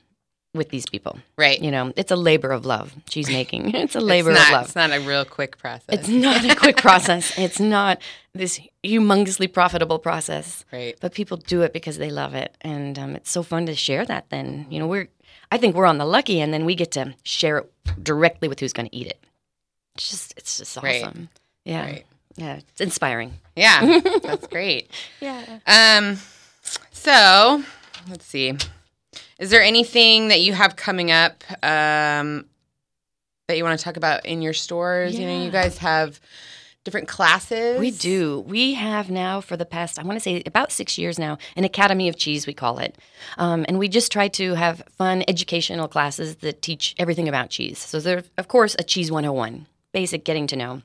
with 0.53 0.71
these 0.71 0.85
people. 0.87 1.17
right. 1.39 1.61
You 1.63 1.71
know, 1.71 1.93
it's 1.97 2.11
a 2.11 2.17
labor 2.17 2.51
of 2.51 2.67
love. 2.67 2.93
Cheese 3.09 3.29
making. 3.39 3.73
It's 3.75 3.95
a 3.95 4.01
labor 4.01 4.31
it's 4.33 4.41
not, 4.41 4.47
of 4.49 4.53
love. 4.53 4.65
It's 4.67 4.75
not 4.77 4.91
a 4.93 4.99
real 5.01 5.25
quick 5.25 5.59
process. 5.59 5.87
It's 5.89 6.09
not 6.09 6.45
a 6.45 6.57
quick 6.57 6.77
process. 6.77 7.39
It's 7.39 7.61
not 7.61 8.01
this 8.35 8.59
humongously 8.85 9.53
profitable 9.53 9.99
process. 10.01 10.65
right. 10.73 10.97
But 11.01 11.15
people 11.15 11.37
do 11.37 11.63
it 11.63 11.73
because 11.73 11.99
they 11.99 12.11
love 12.11 12.35
it, 12.35 12.57
and 12.63 12.99
um, 12.99 13.15
it's 13.17 13.31
so 13.31 13.43
fun 13.45 13.67
to 13.67 13.75
share 13.77 14.05
that. 14.07 14.29
Then 14.31 14.67
you 14.71 14.79
know 14.81 14.89
we're, 14.89 15.09
I 15.53 15.57
think 15.59 15.77
we're 15.77 15.87
on 15.87 15.99
the 15.99 16.05
lucky, 16.05 16.41
and 16.41 16.53
then 16.53 16.65
we 16.65 16.75
get 16.75 16.91
to 16.93 17.15
share 17.25 17.59
it 17.59 17.73
directly 18.03 18.49
with 18.49 18.59
who's 18.61 18.73
going 18.73 18.89
to 18.89 18.97
eat 18.97 19.07
it. 19.07 19.19
It's 19.97 20.11
just, 20.11 20.35
it's 20.37 20.59
just 20.59 20.79
awesome. 20.79 20.85
Right. 20.85 21.29
Yeah, 21.65 21.85
Right. 21.85 22.07
yeah, 22.37 22.55
it's 22.57 22.81
inspiring. 22.81 23.35
Yeah, 23.57 24.01
that's 24.23 24.47
great. 24.49 24.91
Yeah. 25.21 25.43
Um, 25.67 26.19
so 27.01 27.63
let's 28.09 28.27
see. 28.27 28.57
Is 29.39 29.51
there 29.51 29.63
anything 29.63 30.29
that 30.29 30.41
you 30.43 30.53
have 30.53 30.77
coming 30.77 31.11
up 31.11 31.43
um, 31.65 32.45
that 33.49 33.57
you 33.57 33.65
want 33.65 33.79
to 33.79 33.85
talk 33.85 33.97
about 33.97 34.27
in 34.27 34.43
your 34.43 34.53
stores? 34.53 35.19
You 35.19 35.27
know, 35.27 35.43
you 35.43 35.51
guys 35.51 35.79
have 35.79 36.21
different 36.85 37.09
classes. 37.09 37.79
We 37.79 37.91
do. 37.91 38.41
We 38.41 38.75
have 38.75 39.11
now 39.11 39.41
for 39.41 39.57
the 39.57 39.67
past, 39.67 39.99
I 39.99 40.03
want 40.03 40.17
to 40.17 40.21
say 40.21 40.43
about 40.47 40.73
six 40.73 40.99
years 40.99 41.19
now, 41.19 41.39
an 41.57 41.65
Academy 41.65 42.09
of 42.09 42.17
Cheese, 42.17 42.47
we 42.47 42.55
call 42.55 42.79
it. 42.79 42.97
Um, 43.39 43.65
and 43.69 43.79
we 43.79 43.89
just 43.89 44.13
try 44.13 44.29
to 44.29 44.55
have 44.55 44.83
fun 44.97 45.25
educational 45.29 45.89
classes 45.89 46.37
that 46.37 46.63
teach 46.63 46.95
everything 46.99 47.29
about 47.29 47.51
cheese. 47.51 47.79
So 47.79 48.01
there's, 48.01 48.31
of 48.39 48.49
course, 48.49 48.77
a 48.79 48.83
Cheese 48.83 49.11
101, 49.11 49.67
basic 49.93 50.25
getting 50.25 50.47
to 50.49 50.57
know. 50.57 50.83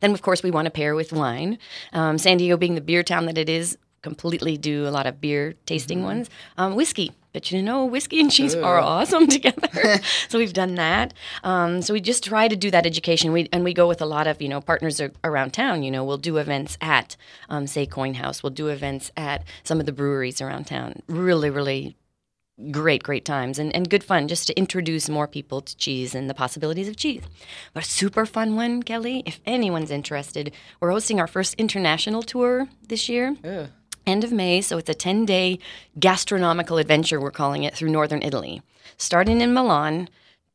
Then, 0.00 0.12
of 0.12 0.22
course, 0.22 0.42
we 0.42 0.50
want 0.50 0.66
to 0.66 0.70
pair 0.70 0.94
with 0.96 1.12
wine. 1.12 1.58
Um, 1.92 2.18
San 2.18 2.36
Diego 2.36 2.56
being 2.56 2.74
the 2.74 2.80
beer 2.80 3.04
town 3.04 3.26
that 3.26 3.38
it 3.38 3.48
is, 3.48 3.78
completely 4.02 4.56
do 4.56 4.86
a 4.86 4.90
lot 4.90 5.06
of 5.06 5.20
beer 5.20 5.54
tasting 5.66 5.98
Mm-hmm. 5.98 6.06
ones. 6.06 6.30
Um, 6.58 6.74
whiskey, 6.74 7.12
but 7.32 7.50
you 7.52 7.62
know, 7.62 7.84
whiskey 7.84 8.20
and 8.20 8.30
cheese 8.30 8.54
are 8.54 8.78
awesome 8.78 9.26
together. 9.36 10.00
so 10.28 10.38
we've 10.38 10.52
done 10.52 10.74
that. 10.74 11.14
Um, 11.44 11.80
so 11.82 11.94
we 11.94 12.00
just 12.00 12.24
try 12.24 12.48
to 12.48 12.56
do 12.56 12.70
that 12.70 12.84
education. 12.86 13.32
We 13.32 13.48
and 13.52 13.64
we 13.64 13.72
go 13.72 13.86
with 13.88 14.02
a 14.02 14.06
lot 14.06 14.26
of 14.26 14.42
you 14.42 14.48
know 14.48 14.60
partners 14.60 15.00
ar- 15.00 15.12
around 15.24 15.52
town. 15.52 15.82
You 15.82 15.90
know, 15.90 16.04
we'll 16.04 16.18
do 16.18 16.36
events 16.38 16.76
at 16.80 17.16
um, 17.48 17.66
say 17.66 17.86
Coin 17.86 18.14
House. 18.14 18.42
We'll 18.42 18.50
do 18.50 18.68
events 18.68 19.10
at 19.16 19.44
some 19.64 19.80
of 19.80 19.86
the 19.86 19.92
breweries 19.92 20.40
around 20.40 20.66
town. 20.66 21.00
Really, 21.08 21.48
really 21.50 21.96
great, 22.70 23.02
great 23.02 23.24
times 23.24 23.58
and, 23.58 23.74
and 23.74 23.88
good 23.88 24.04
fun 24.04 24.28
just 24.28 24.46
to 24.46 24.56
introduce 24.58 25.08
more 25.08 25.26
people 25.26 25.60
to 25.62 25.74
cheese 25.76 26.14
and 26.14 26.28
the 26.28 26.34
possibilities 26.34 26.86
of 26.86 26.96
cheese. 26.96 27.22
But 27.72 27.82
a 27.84 27.86
super 27.86 28.26
fun 28.26 28.54
one, 28.56 28.82
Kelly, 28.82 29.22
if 29.26 29.40
anyone's 29.46 29.90
interested, 29.90 30.52
we're 30.78 30.90
hosting 30.90 31.18
our 31.18 31.26
first 31.26 31.54
international 31.54 32.22
tour 32.22 32.68
this 32.86 33.08
year. 33.08 33.36
Ugh. 33.42 33.68
End 34.06 34.24
of 34.24 34.32
May, 34.32 34.60
so 34.60 34.78
it's 34.78 34.90
a 34.90 34.94
10 34.94 35.24
day 35.24 35.58
gastronomical 35.98 36.78
adventure, 36.78 37.20
we're 37.20 37.30
calling 37.30 37.62
it, 37.62 37.74
through 37.74 37.90
northern 37.90 38.22
Italy. 38.22 38.62
Starting 38.96 39.40
in 39.40 39.54
Milan, 39.54 40.08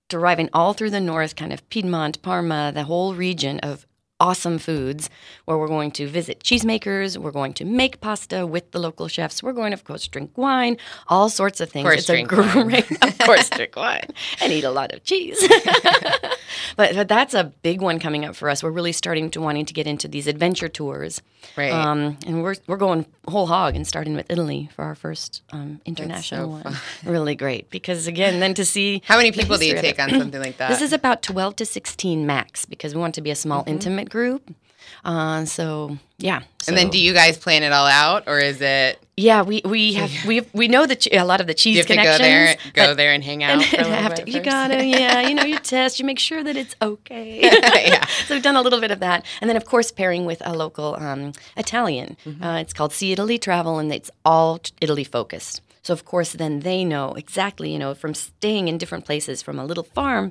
driving 0.09 0.49
all 0.53 0.73
through 0.73 0.89
the 0.89 0.99
north, 0.99 1.35
kind 1.35 1.53
of 1.53 1.67
Piedmont, 1.69 2.21
Parma, 2.21 2.71
the 2.73 2.83
whole 2.83 3.13
region 3.15 3.59
of 3.59 3.85
awesome 4.19 4.57
foods, 4.57 5.09
where 5.45 5.57
we're 5.57 5.67
going 5.67 5.91
to 5.91 6.07
visit 6.07 6.43
cheesemakers, 6.43 7.17
we're 7.17 7.31
going 7.31 7.53
to 7.53 7.63
make 7.65 8.01
pasta 8.01 8.47
with 8.47 8.71
the 8.71 8.79
local 8.79 9.07
chefs, 9.07 9.43
we're 9.43 9.53
going 9.53 9.71
to, 9.71 9.75
of 9.75 9.83
course, 9.83 10.07
drink 10.07 10.31
wine, 10.37 10.77
all 11.07 11.29
sorts 11.29 11.61
of 11.61 11.69
things. 11.69 11.85
Of 11.85 11.89
course 11.91 11.99
it's 11.99 12.07
drink 12.07 12.31
a 12.31 12.63
great, 12.63 12.91
of 13.03 13.17
course, 13.19 13.49
drink 13.49 13.75
wine 13.75 14.07
and 14.41 14.51
eat 14.51 14.63
a 14.63 14.71
lot 14.71 14.91
of 14.91 15.03
cheese. 15.03 15.39
but, 16.75 16.95
but 16.95 17.07
that's 17.07 17.33
a 17.33 17.45
big 17.61 17.81
one 17.81 17.99
coming 17.99 18.25
up 18.25 18.35
for 18.35 18.49
us. 18.49 18.61
We're 18.61 18.71
really 18.71 18.91
starting 18.91 19.29
to 19.31 19.41
wanting 19.41 19.65
to 19.65 19.73
get 19.73 19.87
into 19.87 20.07
these 20.07 20.27
adventure 20.27 20.67
tours. 20.67 21.21
Right. 21.55 21.71
Um, 21.71 22.17
and 22.25 22.43
we're 22.43 22.55
we're 22.67 22.77
going 22.77 23.05
whole 23.27 23.47
hog 23.47 23.75
and 23.75 23.87
starting 23.87 24.15
with 24.15 24.29
Italy 24.29 24.69
for 24.75 24.83
our 24.83 24.95
first 24.95 25.41
um, 25.51 25.79
international 25.85 26.49
one. 26.49 26.75
Really 27.05 27.35
great 27.35 27.69
because 27.69 28.07
again, 28.07 28.39
then 28.39 28.53
to 28.55 28.65
see 28.65 29.01
How 29.05 29.17
many 29.17 29.31
people 29.31 29.57
do 29.57 29.65
you 29.65 29.75
take 29.75 29.99
on 29.99 30.09
something 30.09 30.41
like 30.41 30.57
that? 30.57 30.69
This 30.69 30.81
is 30.81 30.93
about 30.93 31.21
twelve 31.23 31.55
to 31.57 31.65
sixteen 31.65 32.25
max 32.25 32.65
because 32.65 32.93
we 32.93 32.99
want 33.01 33.15
to 33.15 33.21
be 33.21 33.31
a 33.31 33.35
small 33.35 33.61
Mm-hmm. 33.61 33.69
intimate 33.69 34.09
group. 34.09 34.53
Uh, 35.05 35.45
so 35.45 35.97
yeah, 36.17 36.41
and 36.67 36.75
then 36.77 36.89
do 36.89 36.99
you 36.99 37.13
guys 37.13 37.37
plan 37.37 37.63
it 37.63 37.71
all 37.71 37.87
out, 37.87 38.23
or 38.27 38.39
is 38.39 38.61
it 38.61 38.99
yeah 39.17 39.41
we 39.41 39.61
we 39.65 39.93
have 39.93 40.11
we 40.25 40.41
we 40.53 40.67
know 40.67 40.85
that 40.85 41.05
a 41.11 41.23
lot 41.23 41.41
of 41.41 41.47
the 41.47 41.53
cheese 41.53 41.75
you 41.75 41.79
have 41.79 41.87
to 41.87 41.95
go 41.95 42.01
connections. 42.01 42.63
there, 42.73 42.85
go 42.87 42.93
there 42.93 43.13
and 43.13 43.23
hang 43.23 43.43
out? 43.43 43.63
For 43.63 43.75
a 43.75 43.79
and 43.79 43.87
little 43.89 44.03
have 44.03 44.15
bit 44.15 44.25
to, 44.27 44.31
you 44.31 44.41
gotta, 44.41 44.85
yeah, 44.85 45.27
you 45.27 45.35
know, 45.35 45.43
you 45.43 45.59
test, 45.75 45.99
you 45.99 46.05
make 46.05 46.19
sure 46.19 46.43
that 46.43 46.55
it's 46.55 46.75
okay. 46.81 47.41
Yeah. 47.87 48.05
So 48.25 48.35
we've 48.35 48.43
done 48.43 48.55
a 48.55 48.61
little 48.61 48.81
bit 48.81 48.91
of 48.91 48.99
that, 48.99 49.25
and 49.41 49.49
then 49.49 49.55
of 49.57 49.65
course 49.65 49.91
pairing 49.91 50.25
with 50.25 50.41
a 50.45 50.53
local 50.53 50.95
um, 50.95 51.33
Italian. 51.55 52.17
Mm-hmm. 52.25 52.43
Uh, 52.43 52.59
it's 52.59 52.73
called 52.73 52.93
See 52.93 53.11
Italy 53.11 53.37
Travel, 53.37 53.79
and 53.79 53.91
it's 53.93 54.11
all 54.25 54.59
Italy 54.81 55.03
focused. 55.03 55.61
So 55.87 55.93
of 55.93 56.03
course, 56.03 56.31
then 56.33 56.53
they 56.69 56.83
know 56.83 57.13
exactly, 57.23 57.71
you 57.71 57.79
know, 57.79 57.93
from 57.95 58.13
staying 58.13 58.67
in 58.67 58.77
different 58.77 59.05
places, 59.09 59.41
from 59.41 59.57
a 59.57 59.63
little 59.69 59.85
farm 59.97 60.25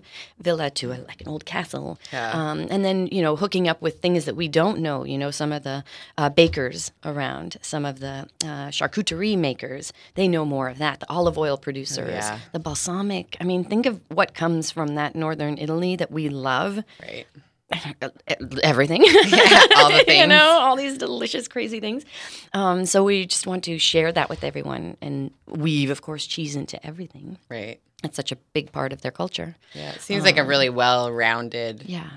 villa 0.46 0.68
to 0.80 0.86
a, 0.92 0.96
like 1.10 1.20
an 1.22 1.28
old 1.28 1.44
castle, 1.54 1.88
Yeah. 2.12 2.30
um, 2.38 2.58
and 2.72 2.84
then 2.84 2.98
you 3.16 3.22
know, 3.24 3.36
hooking 3.36 3.66
up 3.66 3.80
with 3.80 3.94
things 4.02 4.26
that 4.26 4.36
we 4.36 4.48
don't 4.48 4.78
know. 4.86 4.98
You 5.12 5.16
know, 5.22 5.30
some 5.30 5.52
of 5.56 5.62
the 5.62 5.78
uh, 6.20 6.28
bakers 6.28 6.92
around, 7.10 7.56
some 7.62 7.84
of 7.90 8.00
the 8.00 8.16
uh, 8.44 8.68
charcuterie 8.78 9.38
makers, 9.38 9.84
they 10.18 10.28
know 10.28 10.44
more 10.44 10.68
of 10.68 10.76
that. 10.84 11.00
The 11.00 11.08
olive 11.18 11.38
oil 11.38 11.56
producers, 11.56 12.10
yeah. 12.26 12.38
the 12.52 12.58
balsamic. 12.58 13.26
I 13.40 13.44
mean, 13.44 13.64
think 13.64 13.86
of 13.86 13.94
what 14.08 14.34
comes 14.34 14.70
from 14.70 14.88
that 14.96 15.14
northern 15.14 15.56
Italy 15.56 15.96
that 15.96 16.10
we 16.10 16.28
love. 16.28 16.72
right. 17.00 17.26
Everything. 18.62 19.02
all 19.76 19.90
the 19.90 20.04
you 20.16 20.26
know, 20.26 20.58
all 20.60 20.76
these 20.76 20.98
delicious, 20.98 21.48
crazy 21.48 21.80
things. 21.80 22.04
Um, 22.52 22.86
so 22.86 23.02
we 23.04 23.26
just 23.26 23.46
want 23.46 23.64
to 23.64 23.78
share 23.78 24.12
that 24.12 24.28
with 24.28 24.44
everyone 24.44 24.96
and 25.00 25.30
weave, 25.46 25.90
of 25.90 26.02
course, 26.02 26.26
cheese 26.26 26.54
into 26.56 26.84
everything. 26.86 27.38
Right. 27.48 27.80
It's 28.04 28.16
such 28.16 28.30
a 28.30 28.36
big 28.52 28.72
part 28.72 28.92
of 28.92 29.02
their 29.02 29.10
culture. 29.10 29.56
Yeah. 29.74 29.92
It 29.92 30.00
seems 30.00 30.22
like 30.24 30.36
a 30.36 30.44
really 30.44 30.68
well-rounded 30.68 31.84
Yeah. 31.86 32.08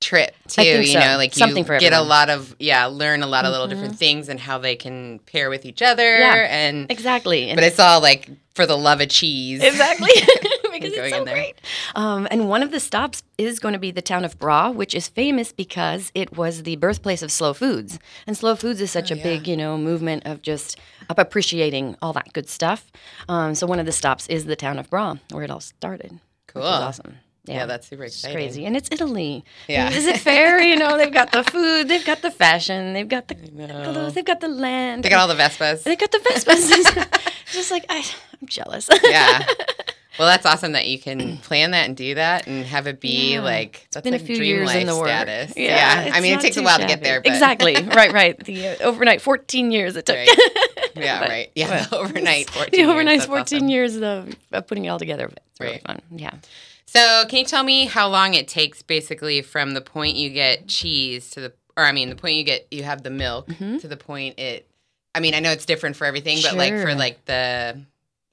trip 0.00 0.34
too. 0.46 0.62
You 0.62 0.84
so. 0.84 1.00
know, 1.00 1.16
like 1.16 1.34
Something 1.34 1.58
you 1.58 1.64
for 1.64 1.78
get 1.78 1.92
a 1.92 2.02
lot 2.02 2.30
of 2.30 2.54
yeah, 2.58 2.86
learn 2.86 3.22
a 3.22 3.26
lot 3.26 3.44
of 3.44 3.50
little 3.50 3.66
different 3.66 3.98
things 3.98 4.28
and 4.28 4.38
how 4.38 4.58
they 4.58 4.76
can 4.76 5.18
pair 5.20 5.50
with 5.50 5.64
each 5.64 5.82
other. 5.82 6.18
Yeah. 6.18 6.46
And 6.48 6.90
Exactly. 6.90 7.48
And 7.50 7.56
but 7.56 7.64
it's 7.64 7.80
all 7.80 8.00
like 8.00 8.28
for 8.54 8.66
the 8.66 8.76
love 8.76 9.00
of 9.00 9.08
cheese. 9.08 9.62
Exactly. 9.62 10.10
Because 10.82 10.98
it's 10.98 11.10
so 11.14 11.18
in 11.20 11.24
there. 11.24 11.34
great. 11.34 11.60
Um, 11.94 12.28
and 12.30 12.48
one 12.48 12.62
of 12.62 12.70
the 12.70 12.80
stops 12.80 13.22
is 13.38 13.58
going 13.58 13.72
to 13.74 13.78
be 13.78 13.90
the 13.90 14.02
town 14.02 14.24
of 14.24 14.38
Bra, 14.38 14.70
which 14.70 14.94
is 14.94 15.08
famous 15.08 15.52
because 15.52 16.10
it 16.14 16.36
was 16.36 16.62
the 16.64 16.76
birthplace 16.76 17.22
of 17.22 17.30
slow 17.32 17.52
foods. 17.54 17.98
And 18.26 18.36
slow 18.36 18.56
foods 18.56 18.80
is 18.80 18.90
such 18.90 19.10
a 19.10 19.14
Oh, 19.14 19.16
yeah. 19.18 19.22
big, 19.22 19.48
you 19.48 19.56
know, 19.56 19.76
movement 19.78 20.26
of 20.26 20.42
just 20.42 20.78
of 21.08 21.18
appreciating 21.18 21.96
all 22.02 22.12
that 22.14 22.32
good 22.32 22.48
stuff. 22.48 22.90
Um, 23.28 23.54
so 23.54 23.66
one 23.66 23.78
of 23.80 23.86
the 23.86 23.92
stops 23.92 24.26
is 24.28 24.44
the 24.46 24.56
town 24.56 24.78
of 24.78 24.88
Bra, 24.90 25.16
where 25.30 25.44
it 25.44 25.50
all 25.50 25.60
started. 25.60 26.18
Cool. 26.46 26.62
Which 26.62 26.68
is 26.68 26.74
awesome. 26.80 27.14
Yeah. 27.44 27.54
Yeah, 27.54 27.66
that's 27.66 27.88
super 27.88 28.04
It's 28.04 28.22
crazy. 28.24 28.64
And 28.66 28.76
it's 28.76 28.88
Italy. 28.92 29.44
Yeah. 29.66 29.90
Is 29.90 30.06
it 30.06 30.18
fair? 30.20 30.62
You 30.62 30.76
know, 30.76 30.96
they've 30.96 31.12
got 31.12 31.32
the 31.32 31.42
food, 31.52 31.88
they've 31.88 32.04
got 32.06 32.22
the 32.22 32.30
fashion, 32.30 32.92
they've 32.92 33.08
got 33.08 33.26
the 33.26 33.34
clothes, 33.34 34.14
they've 34.14 34.24
got 34.24 34.38
the 34.40 34.46
land. 34.48 35.02
They 35.02 35.08
got 35.08 35.18
all 35.18 35.26
the 35.28 35.34
Vespas. 35.42 35.82
they 35.82 35.96
got 35.96 36.12
the 36.12 36.18
Vespas. 36.18 37.22
just 37.52 37.72
like, 37.72 37.84
I, 37.88 37.98
I'm 38.40 38.46
jealous. 38.46 38.88
yeah. 39.02 39.44
Well, 40.18 40.28
that's 40.28 40.44
awesome 40.46 40.72
that 40.72 40.86
you 40.86 40.98
can 40.98 41.38
plan 41.42 41.70
that 41.72 41.86
and 41.86 41.96
do 41.96 42.14
that 42.16 42.46
and 42.46 42.64
have 42.66 42.86
it 42.86 43.00
be 43.00 43.34
Yeah. 43.34 43.40
like 43.40 43.86
that's 43.92 44.04
been 44.04 44.12
like 44.12 44.22
a 44.22 44.24
few 44.24 44.36
years 44.36 44.74
in 44.74 44.86
the 44.86 44.96
work. 44.96 45.06
status. 45.08 45.54
Yeah, 45.56 46.10
I 46.12 46.20
mean, 46.20 46.34
it 46.38 46.40
takes 46.40 46.56
a 46.56 46.62
while 46.62 46.78
to 46.78 46.86
get 46.86 47.02
there, 47.02 47.20
but 47.20 47.32
exactly. 47.32 47.74
right, 47.96 48.12
right. 48.12 48.38
The 48.44 48.68
uh, 48.68 48.76
overnight, 48.88 49.20
14 49.20 49.70
years 49.70 49.96
it 49.96 50.06
took. 50.06 50.16
Right. 50.16 50.28
Yeah, 50.96 51.18
But- 51.20 51.28
right. 51.28 51.50
Yeah, 51.54 51.84
the 51.86 51.96
overnight 51.96 52.50
14 52.50 52.70
the 52.70 52.76
years, 52.78 52.88
overnight 52.90 53.18
that's 53.20 53.26
14 53.26 53.56
awesome. 53.58 53.68
years 53.68 53.96
of, 53.96 54.34
of 54.52 54.66
putting 54.66 54.84
it 54.84 54.88
all 54.88 54.98
together. 54.98 55.26
It's 55.26 55.60
really 55.60 55.72
Right. 55.74 55.82
fun. 55.86 56.00
Yeah. 56.10 56.32
So, 56.86 57.24
can 57.28 57.38
you 57.38 57.44
tell 57.46 57.62
me 57.64 57.86
how 57.86 58.08
long 58.08 58.34
it 58.34 58.48
takes 58.48 58.82
basically 58.82 59.40
from 59.40 59.72
the 59.72 59.80
point 59.80 60.16
you 60.16 60.28
get 60.28 60.68
cheese 60.68 61.30
to 61.30 61.40
the 61.40 61.52
or 61.74 61.84
I 61.84 61.92
mean, 61.92 62.10
the 62.10 62.16
point 62.16 62.36
you 62.36 62.44
get 62.44 62.66
you 62.70 62.82
have 62.82 63.02
the 63.02 63.08
milk 63.08 63.46
to 63.58 63.88
the 63.88 63.96
point 63.96 64.38
it 64.38 64.68
I 65.14 65.20
mean, 65.20 65.34
I 65.34 65.40
know 65.40 65.52
it's 65.52 65.64
different 65.64 65.96
for 65.96 66.04
everything, 66.06 66.38
but 66.42 66.54
like 66.54 66.72
for 66.74 66.84
Mm-hmm. 66.86 66.98
Like 66.98 67.24
the 67.24 67.80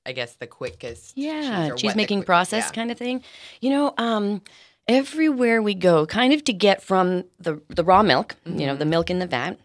I 0.09 0.13
guess 0.13 0.33
the 0.35 0.47
quickest 0.47 1.13
Yeah, 1.15 1.69
cheese, 1.69 1.81
cheese 1.81 1.95
making 1.95 2.19
quick- 2.19 2.25
process 2.25 2.65
yeah. 2.67 2.71
kind 2.71 2.91
of 2.91 2.97
thing. 2.97 3.23
You 3.61 3.69
know, 3.69 3.93
um, 3.97 4.41
everywhere 4.87 5.61
we 5.61 5.75
go, 5.75 6.05
kind 6.05 6.33
of 6.33 6.43
to 6.45 6.53
get 6.53 6.81
from 6.81 7.23
the 7.39 7.61
the 7.69 7.83
raw 7.83 8.01
milk, 8.03 8.35
you 8.45 8.65
know, 8.65 8.75
the 8.75 8.83
Mm-hmm. 8.85 8.89
milk 8.89 9.09
in 9.09 9.19
the 9.19 9.27
vat, 9.27 9.57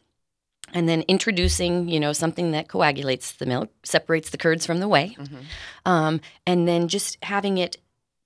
and 0.72 0.88
then 0.88 1.02
introducing, 1.08 1.88
you 1.88 1.98
know, 2.00 2.12
something 2.12 2.52
that 2.52 2.68
coagulates 2.68 3.32
the 3.32 3.46
milk, 3.46 3.70
separates 3.84 4.30
the 4.30 4.38
curds 4.38 4.66
from 4.66 4.80
the 4.80 4.88
whey, 4.88 5.16
Mm-hmm. 5.18 5.36
um, 5.86 6.20
and 6.46 6.68
then 6.68 6.88
just 6.88 7.16
having 7.22 7.58
it 7.58 7.76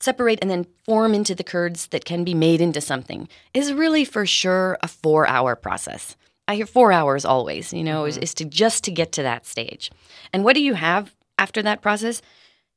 separate 0.00 0.38
and 0.42 0.50
then 0.50 0.64
form 0.84 1.12
into 1.14 1.34
the 1.34 1.44
curds 1.44 1.88
that 1.88 2.04
can 2.04 2.22
be 2.24 2.34
made 2.34 2.60
into 2.60 2.80
something 2.80 3.28
is 3.52 3.72
really 3.72 4.04
for 4.04 4.24
sure 4.26 4.78
a 4.82 4.88
four 4.88 5.26
hour 5.28 5.56
process. 5.56 6.16
I 6.46 6.54
hear 6.54 6.66
four 6.66 6.92
hours 6.92 7.24
always, 7.24 7.72
you 7.72 7.84
know, 7.84 8.06
is, 8.06 8.16
is 8.16 8.32
to 8.34 8.44
just 8.44 8.84
to 8.84 8.90
get 8.90 9.12
to 9.12 9.22
that 9.22 9.44
stage. 9.44 9.90
And 10.32 10.44
what 10.44 10.54
do 10.54 10.62
you 10.62 10.74
have 10.74 11.14
after 11.38 11.62
that 11.62 11.82
process? 11.82 12.20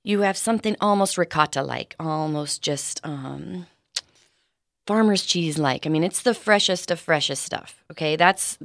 You 0.04 0.22
have 0.22 0.38
something 0.38 0.76
almost 0.82 1.18
ricotta 1.18 1.62
like, 1.62 1.96
almost 2.00 2.62
just 2.62 3.00
um, 3.04 3.68
farmer's 4.88 5.24
cheese 5.24 5.58
like. 5.58 5.86
I 5.86 5.90
mean, 5.90 6.04
it's 6.04 6.22
the 6.24 6.34
freshest 6.34 6.90
of 6.90 7.00
freshest 7.00 7.44
stuff. 7.44 7.84
Okay, 7.92 8.16
that's 8.16 8.58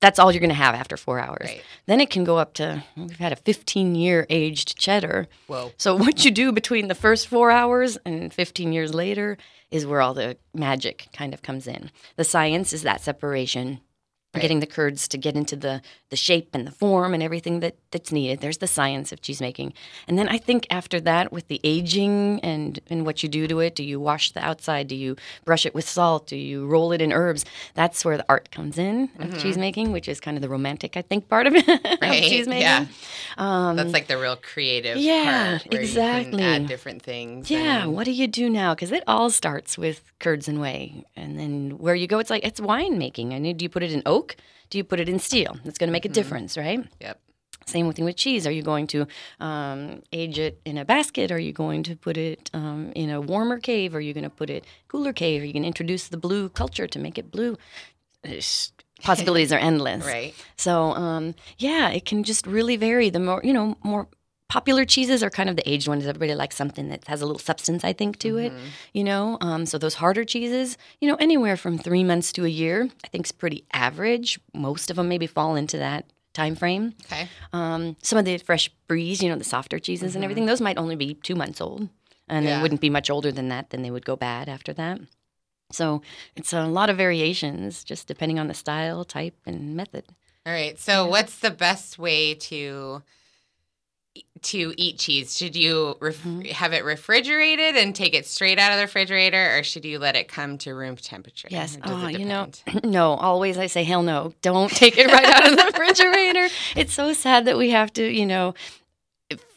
that's 0.00 0.18
all 0.18 0.30
you're 0.30 0.40
going 0.40 0.48
to 0.50 0.54
have 0.54 0.74
after 0.74 0.96
four 0.96 1.18
hours. 1.18 1.46
Right. 1.48 1.62
Then 1.86 2.00
it 2.00 2.10
can 2.10 2.24
go 2.24 2.38
up 2.38 2.54
to 2.54 2.84
we've 2.96 3.18
had 3.18 3.32
a 3.32 3.36
15 3.36 3.94
year 3.94 4.26
aged 4.30 4.76
cheddar. 4.78 5.26
Whoa. 5.46 5.72
So 5.76 5.96
what 5.96 6.24
you 6.24 6.30
do 6.30 6.52
between 6.52 6.88
the 6.88 6.94
first 6.94 7.26
four 7.26 7.50
hours 7.50 7.98
and 8.04 8.32
15 8.32 8.72
years 8.72 8.94
later 8.94 9.36
is 9.70 9.86
where 9.86 10.00
all 10.00 10.14
the 10.14 10.36
magic 10.54 11.08
kind 11.12 11.34
of 11.34 11.42
comes 11.42 11.66
in. 11.66 11.90
The 12.16 12.24
science 12.24 12.72
is 12.72 12.82
that 12.82 13.00
separation. 13.00 13.80
Right. 14.34 14.42
getting 14.42 14.60
the 14.60 14.66
curds 14.66 15.08
to 15.08 15.16
get 15.16 15.36
into 15.36 15.56
the 15.56 15.80
the 16.10 16.16
shape 16.16 16.50
and 16.52 16.66
the 16.66 16.70
form 16.70 17.14
and 17.14 17.22
everything 17.22 17.60
that 17.60 17.76
that's 17.90 18.12
needed. 18.12 18.40
There's 18.40 18.58
the 18.58 18.66
science 18.66 19.10
of 19.10 19.22
cheese 19.22 19.40
making. 19.40 19.72
And 20.06 20.18
then 20.18 20.28
I 20.28 20.36
think 20.36 20.66
after 20.70 21.00
that 21.00 21.32
with 21.32 21.48
the 21.48 21.60
aging 21.64 22.38
and 22.40 22.78
and 22.90 23.06
what 23.06 23.22
you 23.22 23.28
do 23.30 23.48
to 23.48 23.60
it, 23.60 23.74
do 23.74 23.82
you 23.82 23.98
wash 23.98 24.32
the 24.32 24.44
outside? 24.44 24.86
Do 24.86 24.94
you 24.96 25.16
brush 25.46 25.64
it 25.64 25.74
with 25.74 25.88
salt? 25.88 26.26
Do 26.26 26.36
you 26.36 26.66
roll 26.66 26.92
it 26.92 27.00
in 27.00 27.10
herbs? 27.10 27.46
That's 27.72 28.04
where 28.04 28.18
the 28.18 28.24
art 28.28 28.50
comes 28.50 28.76
in 28.76 29.08
of 29.18 29.38
cheese 29.40 29.56
making, 29.56 29.92
which 29.92 30.08
is 30.08 30.20
kind 30.20 30.36
of 30.36 30.42
the 30.42 30.48
romantic 30.50 30.94
I 30.98 31.02
think 31.02 31.28
part 31.30 31.46
of 31.46 31.54
it 31.56 31.64
Mm-hmm. 31.66 32.04
Right, 32.04 32.22
of 32.22 32.28
cheese 32.28 32.46
making. 32.48 32.62
yeah. 32.62 32.84
Um, 33.38 33.76
That's 33.76 33.92
like 33.94 34.08
the 34.08 34.18
real 34.18 34.36
creative 34.36 34.98
yeah, 34.98 35.58
part. 35.58 35.72
where 35.72 35.80
exactly. 35.80 36.32
You 36.32 36.38
can 36.38 36.62
add 36.62 36.66
different 36.68 37.00
things. 37.02 37.50
Yeah, 37.50 37.84
and- 37.84 37.94
what 37.94 38.04
do 38.04 38.10
you 38.12 38.26
do 38.26 38.50
now? 38.50 38.74
Because 38.74 38.92
it 38.92 39.04
all 39.06 39.30
starts 39.30 39.78
with 39.78 40.02
curds 40.20 40.48
and 40.48 40.60
whey, 40.60 41.04
and 41.16 41.38
then 41.38 41.78
where 41.78 41.94
you 41.94 42.06
go, 42.06 42.18
it's 42.18 42.28
like 42.30 42.44
it's 42.44 42.60
wine 42.60 42.98
making. 42.98 43.32
I 43.32 43.38
mean, 43.38 43.56
do 43.56 43.62
you 43.64 43.68
put 43.70 43.82
it 43.82 43.92
in 43.92 44.02
oak? 44.18 44.36
Do 44.70 44.78
you 44.78 44.84
put 44.84 45.00
it 45.00 45.08
in 45.08 45.18
steel? 45.18 45.52
It's 45.64 45.78
going 45.78 45.88
to 45.88 45.92
make 45.98 46.04
a 46.04 46.14
difference, 46.20 46.56
right? 46.56 46.80
Yep. 47.00 47.16
Same 47.66 47.92
thing 47.92 48.04
with 48.04 48.16
cheese. 48.16 48.46
Are 48.46 48.50
you 48.50 48.62
going 48.62 48.86
to 48.88 49.06
um, 49.40 50.02
age 50.12 50.38
it 50.38 50.60
in 50.64 50.78
a 50.78 50.84
basket? 50.84 51.30
Are 51.30 51.38
you 51.38 51.52
going 51.52 51.82
to 51.84 51.96
put 51.96 52.16
it 52.16 52.50
um, 52.54 52.92
in 52.94 53.10
a 53.10 53.20
warmer 53.20 53.58
cave? 53.58 53.94
Are 53.94 54.00
you 54.00 54.14
going 54.14 54.24
to 54.24 54.30
put 54.30 54.48
it 54.50 54.64
cooler 54.88 55.12
cave? 55.12 55.42
Are 55.42 55.44
you 55.44 55.52
going 55.52 55.64
to 55.64 55.72
introduce 55.74 56.08
the 56.08 56.16
blue 56.16 56.48
culture 56.48 56.86
to 56.86 56.98
make 56.98 57.18
it 57.18 57.30
blue? 57.30 57.56
Possibilities 59.02 59.52
are 59.52 59.58
endless. 59.58 60.04
Right. 60.04 60.34
So 60.56 60.92
um, 60.92 61.34
yeah, 61.58 61.90
it 61.90 62.04
can 62.04 62.24
just 62.24 62.46
really 62.46 62.76
vary. 62.76 63.10
The 63.10 63.20
more 63.20 63.40
you 63.44 63.52
know, 63.52 63.76
more 63.84 64.08
popular 64.48 64.84
cheeses 64.84 65.22
are 65.22 65.30
kind 65.30 65.50
of 65.50 65.56
the 65.56 65.68
aged 65.70 65.88
ones. 65.88 66.06
Everybody 66.06 66.34
likes 66.34 66.56
something 66.56 66.88
that 66.88 67.06
has 67.06 67.20
a 67.22 67.26
little 67.26 67.38
substance, 67.38 67.84
I 67.84 67.92
think, 67.92 68.18
to 68.20 68.38
it. 68.38 68.52
You 68.92 69.04
know, 69.04 69.36
um, 69.40 69.66
so 69.66 69.78
those 69.78 69.94
harder 69.94 70.24
cheeses, 70.24 70.76
you 71.00 71.08
know, 71.08 71.16
anywhere 71.16 71.56
from 71.56 71.78
three 71.78 72.02
months 72.04 72.32
to 72.34 72.44
a 72.44 72.48
year, 72.48 72.88
I 73.04 73.08
think 73.08 73.26
is 73.26 73.32
pretty 73.32 73.64
average. 73.72 74.40
Most 74.54 74.90
of 74.90 74.96
them 74.96 75.08
maybe 75.08 75.26
fall 75.26 75.54
into 75.56 75.76
that 75.78 76.06
time 76.32 76.54
frame. 76.56 76.94
Okay. 77.06 77.28
Um, 77.52 77.96
some 78.02 78.18
of 78.18 78.24
the 78.24 78.38
fresh 78.38 78.70
breeze, 78.86 79.22
you 79.22 79.28
know, 79.28 79.36
the 79.36 79.44
softer 79.44 79.78
cheeses 79.78 80.14
and 80.14 80.24
everything, 80.24 80.46
those 80.46 80.60
might 80.60 80.78
only 80.78 80.96
be 80.96 81.14
two 81.14 81.34
months 81.34 81.60
old, 81.60 81.88
and 82.28 82.44
Yeah. 82.46 82.56
they 82.56 82.62
wouldn't 82.62 82.80
be 82.80 82.90
much 82.90 83.10
older 83.10 83.30
than 83.32 83.48
that. 83.48 83.70
Then 83.70 83.82
they 83.82 83.90
would 83.90 84.04
go 84.06 84.16
bad 84.16 84.48
after 84.48 84.72
that. 84.74 85.00
So 85.70 86.00
it's 86.36 86.54
a 86.54 86.66
lot 86.66 86.88
of 86.88 86.96
variations, 86.96 87.84
just 87.84 88.06
depending 88.06 88.38
on 88.38 88.46
the 88.46 88.54
style, 88.54 89.04
type, 89.04 89.34
and 89.44 89.76
method. 89.76 90.04
All 90.46 90.52
right. 90.54 90.78
So, 90.78 91.06
what's 91.06 91.38
the 91.40 91.50
best 91.50 91.98
way 91.98 92.32
to 92.34 93.02
to 94.42 94.72
eat 94.76 94.98
cheese? 94.98 95.36
Should 95.36 95.56
you 95.56 95.96
ref- 96.00 96.18
Mm-hmm. 96.18 96.42
have 96.52 96.72
it 96.72 96.84
refrigerated 96.84 97.76
and 97.76 97.94
take 97.94 98.14
it 98.14 98.26
straight 98.26 98.58
out 98.58 98.72
of 98.72 98.78
the 98.78 98.84
refrigerator, 98.84 99.58
or 99.58 99.62
should 99.62 99.84
you 99.84 99.98
let 99.98 100.16
it 100.16 100.28
come 100.28 100.58
to 100.58 100.72
room 100.74 100.96
temperature? 100.96 101.48
Yes. 101.50 101.76
Oh, 101.84 102.08
you 102.08 102.24
know, 102.24 102.50
no, 102.84 103.14
always 103.14 103.58
I 103.58 103.66
say, 103.66 103.84
hell 103.84 104.02
no. 104.02 104.32
Don't 104.42 104.70
take 104.70 104.96
it 104.98 105.06
right 105.06 105.24
out 105.24 105.50
of 105.50 105.56
the 105.56 105.64
refrigerator. 105.78 106.48
It's 106.76 106.92
so 106.94 107.12
sad 107.12 107.44
that 107.46 107.56
we 107.58 107.70
have 107.70 107.92
to, 107.94 108.04
you 108.08 108.26
know, 108.26 108.54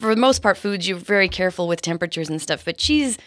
for 0.00 0.14
the 0.14 0.20
most 0.20 0.42
part, 0.42 0.58
foods, 0.58 0.86
you're 0.86 0.98
very 0.98 1.28
careful 1.28 1.66
with 1.66 1.80
temperatures 1.80 2.28
and 2.28 2.40
stuff. 2.42 2.64
But 2.64 2.76
cheese, 2.76 3.18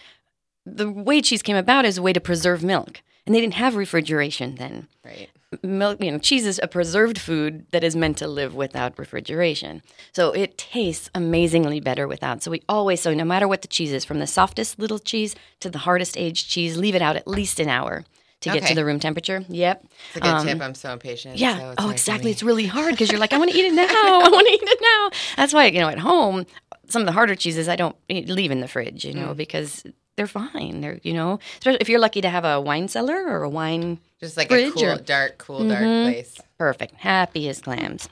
the 0.65 0.89
way 0.89 1.21
cheese 1.21 1.41
came 1.41 1.55
about 1.57 1.85
is 1.85 1.97
a 1.97 2.01
way 2.01 2.13
to 2.13 2.19
preserve 2.21 2.63
milk. 2.63 3.01
And 3.25 3.33
they 3.33 3.41
didn't 3.41 3.55
have 3.55 3.75
refrigeration 3.75 4.55
then. 4.55 4.87
Right. 5.03 5.29
Milk, 5.63 6.03
you 6.03 6.11
know, 6.11 6.17
cheese 6.17 6.45
is 6.45 6.59
a 6.61 6.67
preserved 6.67 7.17
food 7.19 7.65
that 7.71 7.83
is 7.83 7.95
meant 7.95 8.17
to 8.17 8.27
live 8.27 8.55
without 8.55 8.97
refrigeration. 8.99 9.81
So 10.11 10.31
it 10.31 10.57
tastes 10.57 11.09
amazingly 11.15 11.79
better 11.79 12.07
without. 12.07 12.43
So 12.43 12.51
we 12.51 12.61
always, 12.67 12.99
so 13.01 13.13
no 13.13 13.23
matter 13.23 13.47
what 13.47 13.61
the 13.61 13.67
cheese 13.67 13.91
is, 13.93 14.03
from 14.03 14.19
the 14.19 14.27
softest 14.27 14.79
little 14.79 14.99
cheese 14.99 15.35
to 15.61 15.69
the 15.69 15.79
hardest 15.79 16.17
aged 16.17 16.49
cheese, 16.49 16.77
leave 16.77 16.95
it 16.95 17.01
out 17.01 17.15
at 17.15 17.27
least 17.27 17.59
an 17.59 17.69
hour 17.69 18.03
to 18.41 18.49
get 18.49 18.57
Okay. 18.57 18.69
to 18.69 18.75
the 18.75 18.83
room 18.85 18.99
temperature. 18.99 19.45
Yep. 19.47 19.85
It's 20.07 20.17
a 20.17 20.19
good 20.19 20.27
Um, 20.29 20.45
tip. 20.47 20.61
I'm 20.61 20.75
so 20.75 20.91
impatient. 20.91 21.37
Yeah. 21.37 21.57
so 21.57 21.75
oh, 21.77 21.89
exactly. 21.89 22.31
It's 22.31 22.43
really 22.43 22.65
hard 22.67 22.91
because 22.91 23.09
you're 23.11 23.19
like, 23.21 23.31
I 23.31 23.37
want 23.37 23.51
to 23.51 23.57
eat 23.57 23.65
it 23.65 23.73
now. 23.73 23.85
I 23.89 24.29
want 24.29 24.47
to 24.47 24.53
eat 24.53 24.61
it 24.63 24.79
now. 24.81 25.09
That's 25.37 25.53
why, 25.53 25.67
you 25.67 25.79
know, 25.79 25.89
at 25.89 25.99
home, 25.99 26.45
some 26.89 27.01
of 27.01 27.05
the 27.05 27.11
harder 27.13 27.35
cheeses 27.35 27.69
I 27.69 27.75
don't 27.77 27.95
leave 28.09 28.51
in 28.51 28.59
the 28.59 28.67
fridge, 28.67 29.05
you 29.05 29.13
know, 29.13 29.29
Mm. 29.33 29.37
because 29.37 29.83
they're 30.17 30.27
fine. 30.27 30.81
They're, 30.81 30.99
you 31.03 31.13
know, 31.13 31.39
especially 31.59 31.79
if 31.81 31.89
you're 31.89 31.99
lucky 31.99 32.21
to 32.21 32.29
have 32.29 32.45
a 32.45 32.59
wine 32.61 32.87
cellar 32.87 33.15
or 33.27 33.43
a 33.43 33.49
wine 33.49 33.99
just 34.19 34.37
like 34.37 34.51
a 34.51 34.71
cool, 34.71 34.85
or- 34.85 34.97
dark, 34.97 35.37
cool, 35.37 35.67
dark 35.67 35.81
Mhm. 35.81 36.03
place. 36.05 36.37
perfect, 36.57 36.95
happy 36.95 37.49
as 37.49 37.59
clams. 37.61 38.07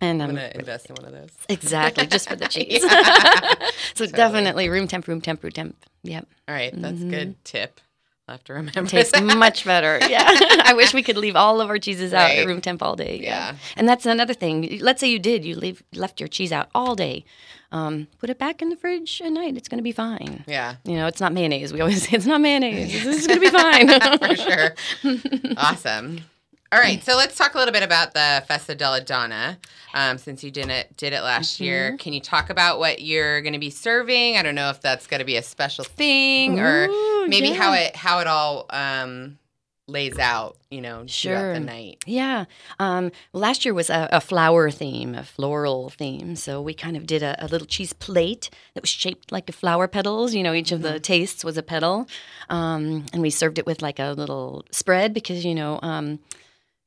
And 0.00 0.22
I'm 0.22 0.30
um, 0.30 0.36
gonna 0.36 0.52
invest 0.54 0.86
in 0.90 0.96
one 0.96 1.06
of 1.06 1.12
those. 1.12 1.30
exactly 1.48 2.06
just 2.06 2.28
for 2.28 2.36
the 2.36 2.46
cheese. 2.48 2.82
so 3.94 4.04
Totally. 4.06 4.12
definitely 4.12 4.68
room 4.68 4.86
temp, 4.88 5.08
room 5.08 5.20
temp, 5.20 5.42
room 5.42 5.52
temp. 5.52 5.76
Yep. 6.04 6.28
All 6.48 6.54
right, 6.54 6.72
that's 6.74 7.00
a 7.02 7.04
good 7.04 7.44
tip. 7.44 7.80
I'll 8.28 8.34
have 8.34 8.44
to 8.44 8.52
remember. 8.52 8.84
Tastes 8.86 9.12
that. 9.12 9.22
much 9.24 9.64
better. 9.64 9.98
Yeah. 10.08 10.24
I 10.64 10.74
wish 10.74 10.92
we 10.94 11.02
could 11.02 11.16
leave 11.16 11.34
all 11.34 11.60
of 11.62 11.68
our 11.70 11.78
cheeses 11.78 12.12
out 12.12 12.24
Right. 12.28 12.38
at 12.40 12.46
room 12.46 12.60
temp 12.60 12.82
all 12.82 12.94
day. 12.94 13.18
Yeah. 13.22 13.56
And 13.76 13.88
that's 13.88 14.04
another 14.06 14.34
thing. 14.34 14.78
Let's 14.80 15.00
say 15.00 15.08
you 15.08 15.18
did, 15.18 15.44
you 15.44 15.54
leave 15.56 15.82
left 15.94 16.20
your 16.20 16.28
cheese 16.28 16.52
out 16.52 16.68
all 16.74 16.94
day. 16.94 17.24
Um, 17.72 18.06
put 18.18 18.30
it 18.30 18.38
back 18.38 18.62
in 18.62 18.68
the 18.70 18.76
fridge 18.76 19.20
at 19.24 19.32
night. 19.32 19.56
It's 19.56 19.68
going 19.68 19.78
to 19.78 19.82
be 19.82 19.92
fine. 19.92 20.44
Yeah, 20.46 20.76
You 20.84 20.96
know, 20.96 21.06
it's 21.06 21.20
not 21.20 21.32
mayonnaise. 21.32 21.72
We 21.72 21.80
always 21.80 22.02
say 22.02 22.16
it's 22.16 22.26
not 22.26 22.40
mayonnaise. 22.40 22.92
This 23.04 23.20
is 23.20 23.26
going 23.26 23.40
to 23.40 23.50
be 23.50 23.50
fine. 23.50 24.18
for 24.18 24.36
sure. 24.36 24.74
awesome. 25.56 26.20
All 26.70 26.78
right, 26.78 27.02
so 27.02 27.16
let's 27.16 27.34
talk 27.34 27.54
a 27.54 27.58
little 27.58 27.72
bit 27.72 27.82
about 27.82 28.12
the 28.12 28.44
Festa 28.46 28.74
della 28.74 29.00
Donna. 29.00 29.58
Um, 29.94 30.18
since 30.18 30.44
you 30.44 30.50
didn't 30.50 30.94
did 30.98 31.14
it 31.14 31.22
last 31.22 31.60
year, 31.60 31.88
Mm-hmm. 31.92 31.96
can 31.96 32.12
you 32.12 32.20
talk 32.20 32.50
about 32.50 32.78
what 32.78 33.00
you're 33.00 33.40
going 33.40 33.54
to 33.54 33.58
be 33.58 33.70
serving? 33.70 34.36
I 34.36 34.42
don't 34.42 34.54
know 34.54 34.68
if 34.68 34.82
that's 34.82 35.06
going 35.06 35.20
to 35.20 35.24
be 35.24 35.36
a 35.36 35.42
special 35.42 35.84
thing 35.84 36.60
or 36.60 36.88
Ooh, 36.88 37.26
maybe 37.26 37.52
how 37.52 37.72
it 37.72 37.96
how 37.96 38.18
it 38.18 38.26
all 38.26 38.66
um, 38.68 39.38
lays 39.86 40.18
out. 40.18 40.58
You 40.70 40.82
know, 40.82 41.06
throughout 41.08 41.54
the 41.54 41.60
night. 41.60 42.04
Yeah. 42.06 42.44
Um, 42.78 43.12
last 43.32 43.64
year 43.64 43.72
was 43.72 43.88
a, 43.88 44.06
a 44.12 44.20
flower 44.20 44.70
theme, 44.70 45.14
a 45.14 45.24
floral 45.24 45.88
theme. 45.88 46.36
So 46.36 46.60
we 46.60 46.74
kind 46.74 46.94
of 46.98 47.06
did 47.06 47.22
a, 47.22 47.42
a 47.42 47.48
little 47.48 47.66
cheese 47.66 47.94
plate 47.94 48.50
that 48.74 48.82
was 48.82 48.90
shaped 48.90 49.32
like 49.32 49.46
the 49.46 49.54
flower 49.54 49.88
petals. 49.88 50.34
You 50.34 50.42
know, 50.42 50.52
each 50.52 50.70
of 50.70 50.82
the 50.82 51.00
tastes 51.00 51.42
was 51.42 51.56
a 51.56 51.62
petal. 51.62 52.06
Um, 52.50 53.06
and 53.14 53.22
we 53.22 53.30
served 53.30 53.58
it 53.58 53.64
with 53.64 53.80
like 53.80 53.98
a 53.98 54.12
little 54.12 54.66
spread 54.70 55.14
because, 55.14 55.42
you 55.46 55.54
know, 55.54 55.78
um, 55.82 56.18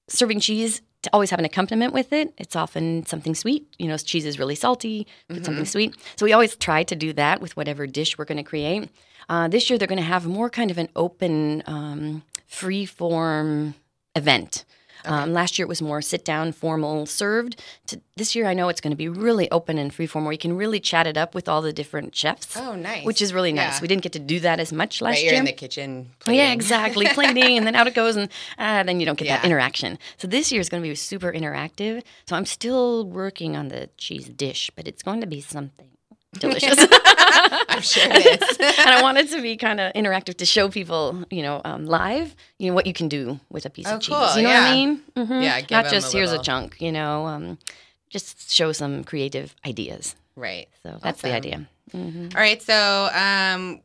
serving 0.08 0.40
cheese 0.40 0.82
to 1.04 1.10
always 1.14 1.32
have 1.32 1.40
an 1.40 1.46
accompaniment 1.46 1.94
with 1.94 2.14
it. 2.14 2.34
It's 2.38 2.56
often 2.56 3.06
something 3.06 3.34
sweet. 3.34 3.68
You 3.80 3.88
know, 3.88 3.98
cheese 3.98 4.26
is 4.26 4.38
really 4.38 4.56
salty, 4.56 5.08
put 5.30 5.44
something 5.46 5.66
sweet. 5.66 5.96
So 6.16 6.26
we 6.26 6.34
always 6.34 6.56
try 6.56 6.84
to 6.84 6.96
do 6.96 7.12
that 7.14 7.42
with 7.42 7.58
whatever 7.58 7.88
dish 7.88 8.18
we're 8.18 8.26
going 8.26 8.38
to 8.38 8.44
create. 8.44 8.90
Uh, 9.28 9.48
this 9.48 9.70
year, 9.70 9.80
they're 9.80 9.88
going 9.88 9.98
to 9.98 10.04
have 10.04 10.26
more 10.28 10.50
kind 10.50 10.70
of 10.70 10.78
an 10.78 10.90
open, 10.96 11.64
um, 11.66 12.24
free 12.46 12.86
form 12.86 13.74
event. 14.16 14.66
Um, 15.06 15.34
last 15.34 15.58
year 15.58 15.66
it 15.66 15.70
was 15.70 15.82
more 15.82 16.02
sit 16.02 16.26
down, 16.26 16.52
formal, 16.52 17.06
served. 17.06 17.62
To, 17.88 18.02
this 18.16 18.36
year 18.36 18.48
I 18.48 18.54
know 18.54 18.70
it's 18.70 18.82
going 18.82 18.92
to 18.92 18.98
be 18.98 19.10
really 19.10 19.50
open 19.52 19.78
and 19.78 19.94
free 19.94 20.08
form 20.08 20.26
where 20.26 20.32
you 20.32 20.38
can 20.38 20.56
really 20.56 20.80
chat 20.80 21.08
it 21.08 21.18
up 21.18 21.36
with 21.36 21.48
all 21.48 21.62
the 21.62 21.74
different 21.74 22.16
chefs. 22.16 22.56
Oh, 22.58 22.76
nice. 22.76 23.06
Which 23.06 23.22
is 23.22 23.34
really 23.34 23.54
nice. 23.54 23.78
Yeah. 23.78 23.82
We 23.82 23.88
didn't 23.88 24.04
get 24.04 24.14
to 24.14 24.20
do 24.20 24.40
that 24.42 24.60
as 24.60 24.72
much 24.72 25.02
last 25.02 25.16
right, 25.16 25.24
year. 25.24 25.34
in 25.34 25.46
the 25.46 25.54
kitchen. 25.54 26.12
Oh, 26.28 26.32
yeah, 26.32 26.52
exactly. 26.52 27.08
Plating, 27.14 27.58
and 27.58 27.66
then 27.66 27.76
out 27.76 27.88
it 27.88 27.96
goes, 27.96 28.16
and 28.16 28.30
uh, 28.58 28.84
then 28.84 29.00
you 29.00 29.06
don't 29.06 29.18
get 29.18 29.28
that 29.28 29.46
interaction. 29.46 29.98
So 30.18 30.28
this 30.28 30.52
year 30.52 30.62
is 30.62 30.70
going 30.70 30.84
to 30.84 30.90
be 30.90 30.96
super 30.96 31.32
interactive. 31.32 32.04
So 32.28 32.36
I'm 32.36 32.46
still 32.46 33.06
working 33.06 33.56
on 33.56 33.70
the 33.70 33.90
cheese 33.98 34.30
dish, 34.30 34.72
but 34.76 34.88
it's 34.88 35.04
going 35.04 35.22
to 35.22 35.28
be 35.28 35.42
something 35.42 35.91
delicious. 36.40 36.78
I'm 37.70 37.82
sure 37.82 38.04
it 38.10 38.42
is. 38.42 38.58
and 38.60 38.90
I 38.90 39.02
want 39.02 39.18
it 39.18 39.30
to 39.32 39.42
be 39.42 39.58
kind 39.58 39.80
of 39.80 39.94
interactive 39.94 40.36
to 40.38 40.46
show 40.46 40.70
people, 40.70 41.24
you 41.30 41.42
know, 41.42 41.62
um, 41.66 41.86
live, 41.86 42.36
you 42.60 42.70
know, 42.70 42.74
what 42.76 42.86
you 42.88 42.94
can 42.94 43.08
do 43.08 43.40
with 43.50 43.66
a 43.66 43.70
piece 43.70 43.88
Oh, 43.88 43.96
of 43.96 44.02
cheese. 44.02 44.16
cool, 44.16 44.36
You 44.38 44.44
know 44.44 44.50
what. 44.50 44.64
I 44.64 44.74
mean? 44.74 45.02
Mhm. 45.16 45.44
Yeah, 45.44 45.60
give 45.62 45.72
Not 45.72 45.90
just 45.90 46.14
a 46.14 46.18
here's 46.18 46.32
a 46.32 46.40
chunk, 46.40 46.80
you 46.82 46.92
know, 46.92 47.26
um, 47.28 47.58
just 48.10 48.52
show 48.52 48.72
some 48.72 49.04
creative 49.04 49.56
ideas. 49.66 50.16
right. 50.36 50.68
So 50.84 50.98
that's 51.02 51.22
the 51.22 51.30
Awesome. 51.30 51.36
idea. 51.38 51.68
hmm 51.92 52.28
All 52.36 52.42
right. 52.42 52.62
So, 52.62 53.10
um, 53.14 53.82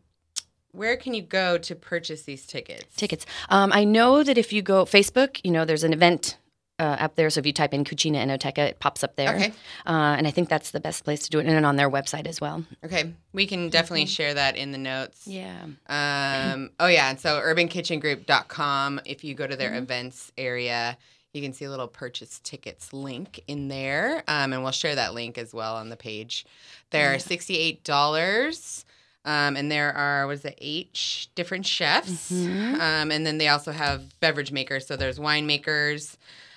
where 0.73 0.97
can 0.97 1.15
you 1.15 1.23
go 1.23 1.57
to 1.59 1.75
purchase 1.75 2.23
these 2.23 2.47
tickets? 2.47 2.95
Tickets. 2.97 3.25
Um, 3.49 3.73
I 3.73 3.85
know 3.85 4.23
that 4.23 4.37
if 4.37 4.53
you 4.53 4.61
go 4.63 4.85
Facebook, 4.85 5.41
you 5.43 5.51
know, 5.51 5.65
there's 5.65 5.85
an 5.85 5.93
event 5.93 6.37
uh, 6.79 6.97
up 7.01 7.15
there. 7.17 7.31
So 7.31 7.41
if 7.41 7.47
you 7.47 7.53
type 7.53 7.73
in 7.73 7.85
Cucina 7.85 8.17
Enoteca, 8.25 8.59
it 8.59 8.79
pops 8.79 9.03
up 9.03 9.17
there. 9.17 9.35
Okay. 9.35 9.53
Uh, 9.87 10.17
and 10.19 10.27
I 10.27 10.31
think 10.31 10.49
that's 10.49 10.71
the 10.71 10.81
best 10.81 11.05
place 11.05 11.23
to 11.23 11.31
do 11.31 11.39
it, 11.39 11.47
and 11.47 11.67
on 11.67 11.77
their 11.77 11.91
website 11.91 12.27
as 12.27 12.41
well. 12.41 12.65
Okay. 12.85 13.13
We 13.33 13.47
can 13.47 13.71
definitely 13.71 14.07
share 14.07 14.35
that 14.35 14.57
in 14.57 14.73
the 14.73 14.79
notes. 14.79 15.27
Yeah. 15.27 15.63
Um, 15.89 16.71
oh, 16.79 16.87
yeah. 16.87 17.11
And 17.11 17.19
so 17.21 17.41
urbankitchengroup.com, 17.41 19.01
if 19.05 19.25
you 19.25 19.35
go 19.35 19.47
to 19.47 19.57
their 19.57 19.75
events 19.75 20.33
area, 20.37 20.97
you 21.33 21.43
can 21.43 21.53
see 21.53 21.65
a 21.65 21.71
little 21.71 21.89
purchase 21.89 22.41
tickets 22.43 22.93
link 22.93 23.41
in 23.47 23.69
there. 23.69 24.23
Um, 24.29 24.53
and 24.53 24.63
we'll 24.63 24.73
share 24.73 24.95
that 24.95 25.15
link 25.15 25.39
as 25.39 25.53
well 25.55 25.77
on 25.77 25.89
the 25.91 25.97
page. 25.97 26.47
There 26.91 27.13
are 27.13 27.17
$68. 27.17 28.85
Um, 29.25 29.57
and 29.57 29.73
there 29.73 29.93
are, 29.93 30.27
what 30.27 30.35
is 30.35 30.45
it, 30.45 30.57
eight 30.59 31.27
different 31.35 31.67
chefs. 31.67 32.31
Mhm. 32.31 32.75
Um, 32.75 33.11
and 33.11 33.27
then 33.27 33.39
they 33.39 33.49
also 33.49 33.73
have 33.73 34.19
beverage 34.21 34.53
makers. 34.53 34.87
So 34.87 34.95
there's 34.97 35.19
winemakers. 35.19 36.17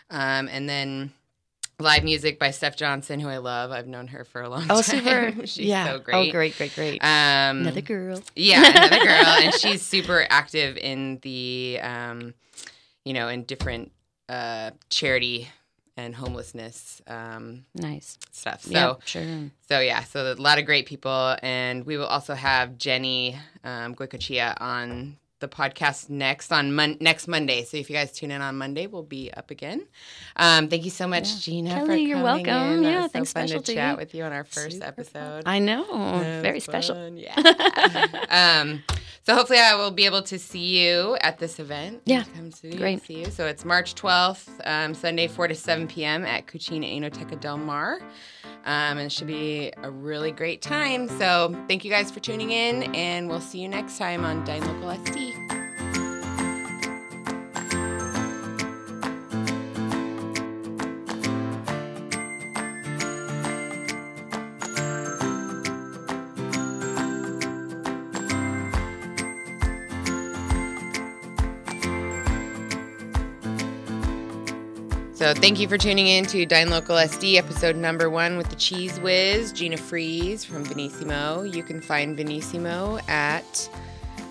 Um, 0.10 0.48
and 0.52 0.68
then 0.68 1.12
live 1.80 2.04
music 2.04 2.40
by 2.40 2.52
Steph 2.52 2.76
Johnson, 2.76 3.20
who 3.20 3.30
I 3.30 3.38
love. 3.38 3.72
I've 3.72 3.88
known 3.88 4.08
her 4.08 4.24
for 4.26 4.42
a 4.42 4.50
long 4.50 4.62
time. 4.62 4.72
Oh, 4.72 4.82
time. 4.82 5.32
super. 5.32 5.48
She's 5.48 5.66
yeah. 5.66 5.86
so 5.86 6.00
great. 6.00 6.16
Oh, 6.16 6.32
great, 6.32 6.58
great, 6.58 6.76
great. 6.76 7.04
Um, 7.04 7.60
Another 7.62 7.82
girl. 7.82 8.22
yeah, 8.36 8.70
another 8.70 9.06
girl, 9.06 9.26
and 9.26 9.54
she's 9.54 9.82
super 9.82 10.26
active 10.30 10.78
in 10.78 11.20
the, 11.22 11.80
um, 11.82 12.34
you 13.06 13.14
know, 13.14 13.28
in 13.30 13.44
different 13.44 13.92
uh, 14.28 14.72
charity 14.90 15.48
and 15.96 16.16
homelessness 16.16 17.02
um, 17.08 17.66
Nice. 17.76 18.18
stuff. 18.32 18.64
So, 18.64 18.72
yeah, 18.72 18.94
sure. 19.06 19.52
so 19.68 19.80
yeah, 19.80 20.04
so 20.04 20.32
a 20.32 20.36
lot 20.36 20.58
of 20.60 20.66
great 20.66 20.86
people, 20.86 21.36
and 21.44 21.86
we 21.86 21.98
will 21.98 22.06
also 22.08 22.36
have 22.36 22.78
Jenny 22.78 23.38
um, 23.64 23.96
Goicochea 23.96 24.60
on 24.62 25.18
the 25.40 25.48
podcast 25.48 26.10
next 26.10 26.52
on 26.52 26.74
mon- 26.74 26.98
next 27.00 27.28
Monday. 27.28 27.64
So 27.64 27.78
if 27.78 27.90
you 27.90 27.96
guys 27.96 28.12
tune 28.12 28.32
in 28.32 28.42
on 28.42 28.58
Monday, 28.58 28.88
we'll 28.88 29.04
be 29.04 29.32
up 29.32 29.52
again. 29.52 29.86
Um, 30.36 30.68
thank 30.68 30.84
you 30.84 30.92
so 30.92 31.08
much, 31.08 31.30
Yeah. 31.30 31.36
Gina. 31.40 31.70
Kelly, 31.70 31.86
for 31.88 31.96
you're 31.96 32.18
coming 32.18 32.46
welcome. 32.46 32.84
Yeah, 32.84 32.96
was 32.96 33.06
so 33.06 33.10
thanks, 33.14 33.34
fun 33.34 33.48
special 33.48 33.64
to 33.64 33.74
chat 33.74 33.98
with 33.98 34.14
you 34.14 34.24
on 34.24 34.34
our 34.34 34.44
first 34.44 34.82
Super 34.82 34.86
fun. 34.86 34.88
episode. 34.88 35.44
I 35.46 35.60
know. 35.60 36.20
Very 36.42 36.56
was 36.56 36.64
special. 36.64 37.10
Yeah. 37.16 37.36
um, 38.62 38.84
so 39.30 39.36
hopefully 39.36 39.60
I 39.60 39.76
will 39.76 39.92
be 39.92 40.08
able 40.08 40.24
to 40.24 40.40
see 40.40 40.80
you 40.80 41.16
at 41.22 41.38
this 41.38 41.60
event. 41.60 42.02
Yeah. 42.06 42.24
Come 42.36 42.52
see, 42.52 42.76
Great. 42.76 43.04
see 43.04 43.20
you. 43.20 43.26
So 43.26 43.46
it's 43.46 43.64
March 43.64 43.94
12th, 43.94 44.50
um, 44.66 44.96
Sunday, 44.96 45.28
4 45.28 45.50
to 45.50 45.54
7 45.54 45.88
p.m. 45.88 46.26
at 46.26 46.48
Cucina 46.48 46.92
Enoteca 47.00 47.40
Del 47.40 47.58
Mar. 47.58 48.00
Um, 48.66 48.98
and 48.98 49.02
it 49.02 49.12
should 49.12 49.28
be 49.28 49.72
a 49.84 49.92
really 49.92 50.32
great 50.32 50.64
time. 50.64 51.08
So 51.20 51.56
thank 51.68 51.86
you 51.86 51.92
guys 51.92 52.10
for 52.10 52.20
tuning 52.20 52.50
in, 52.50 52.96
and 52.96 53.30
we'll 53.30 53.40
see 53.40 53.60
you 53.60 53.68
next 53.70 54.00
time 54.00 54.26
on 54.26 54.44
Dine 54.46 54.66
Local 54.66 54.90
SD. 55.06 55.59
So 75.20 75.34
thank 75.34 75.60
you 75.60 75.68
for 75.68 75.78
tuning 75.78 76.08
in 76.08 76.26
to 76.28 76.46
Dine 76.46 76.70
Local 76.70 76.96
SD, 76.96 77.36
episode 77.36 77.76
number 77.76 78.10
one 78.10 78.38
with 78.38 78.48
the 78.48 78.56
Cheese 78.56 79.02
Whiz, 79.02 79.52
Gina 79.52 79.76
Freize 79.76 80.46
from 80.46 80.66
Venissimo. 80.66 81.54
You 81.54 81.62
can 81.62 81.82
find 81.82 82.18
Venissimo 82.18 83.06
at 83.10 83.70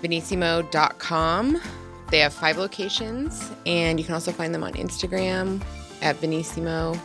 venissimo.com. 0.01 1.61
They 2.09 2.17
have 2.17 2.33
five 2.33 2.57
locations, 2.57 3.51
and 3.67 3.99
you 3.99 4.03
can 4.03 4.15
also 4.15 4.31
find 4.31 4.51
them 4.51 4.63
on 4.63 4.73
Instagram 4.73 5.61
at 6.01 6.15
Venissimo 6.15 6.99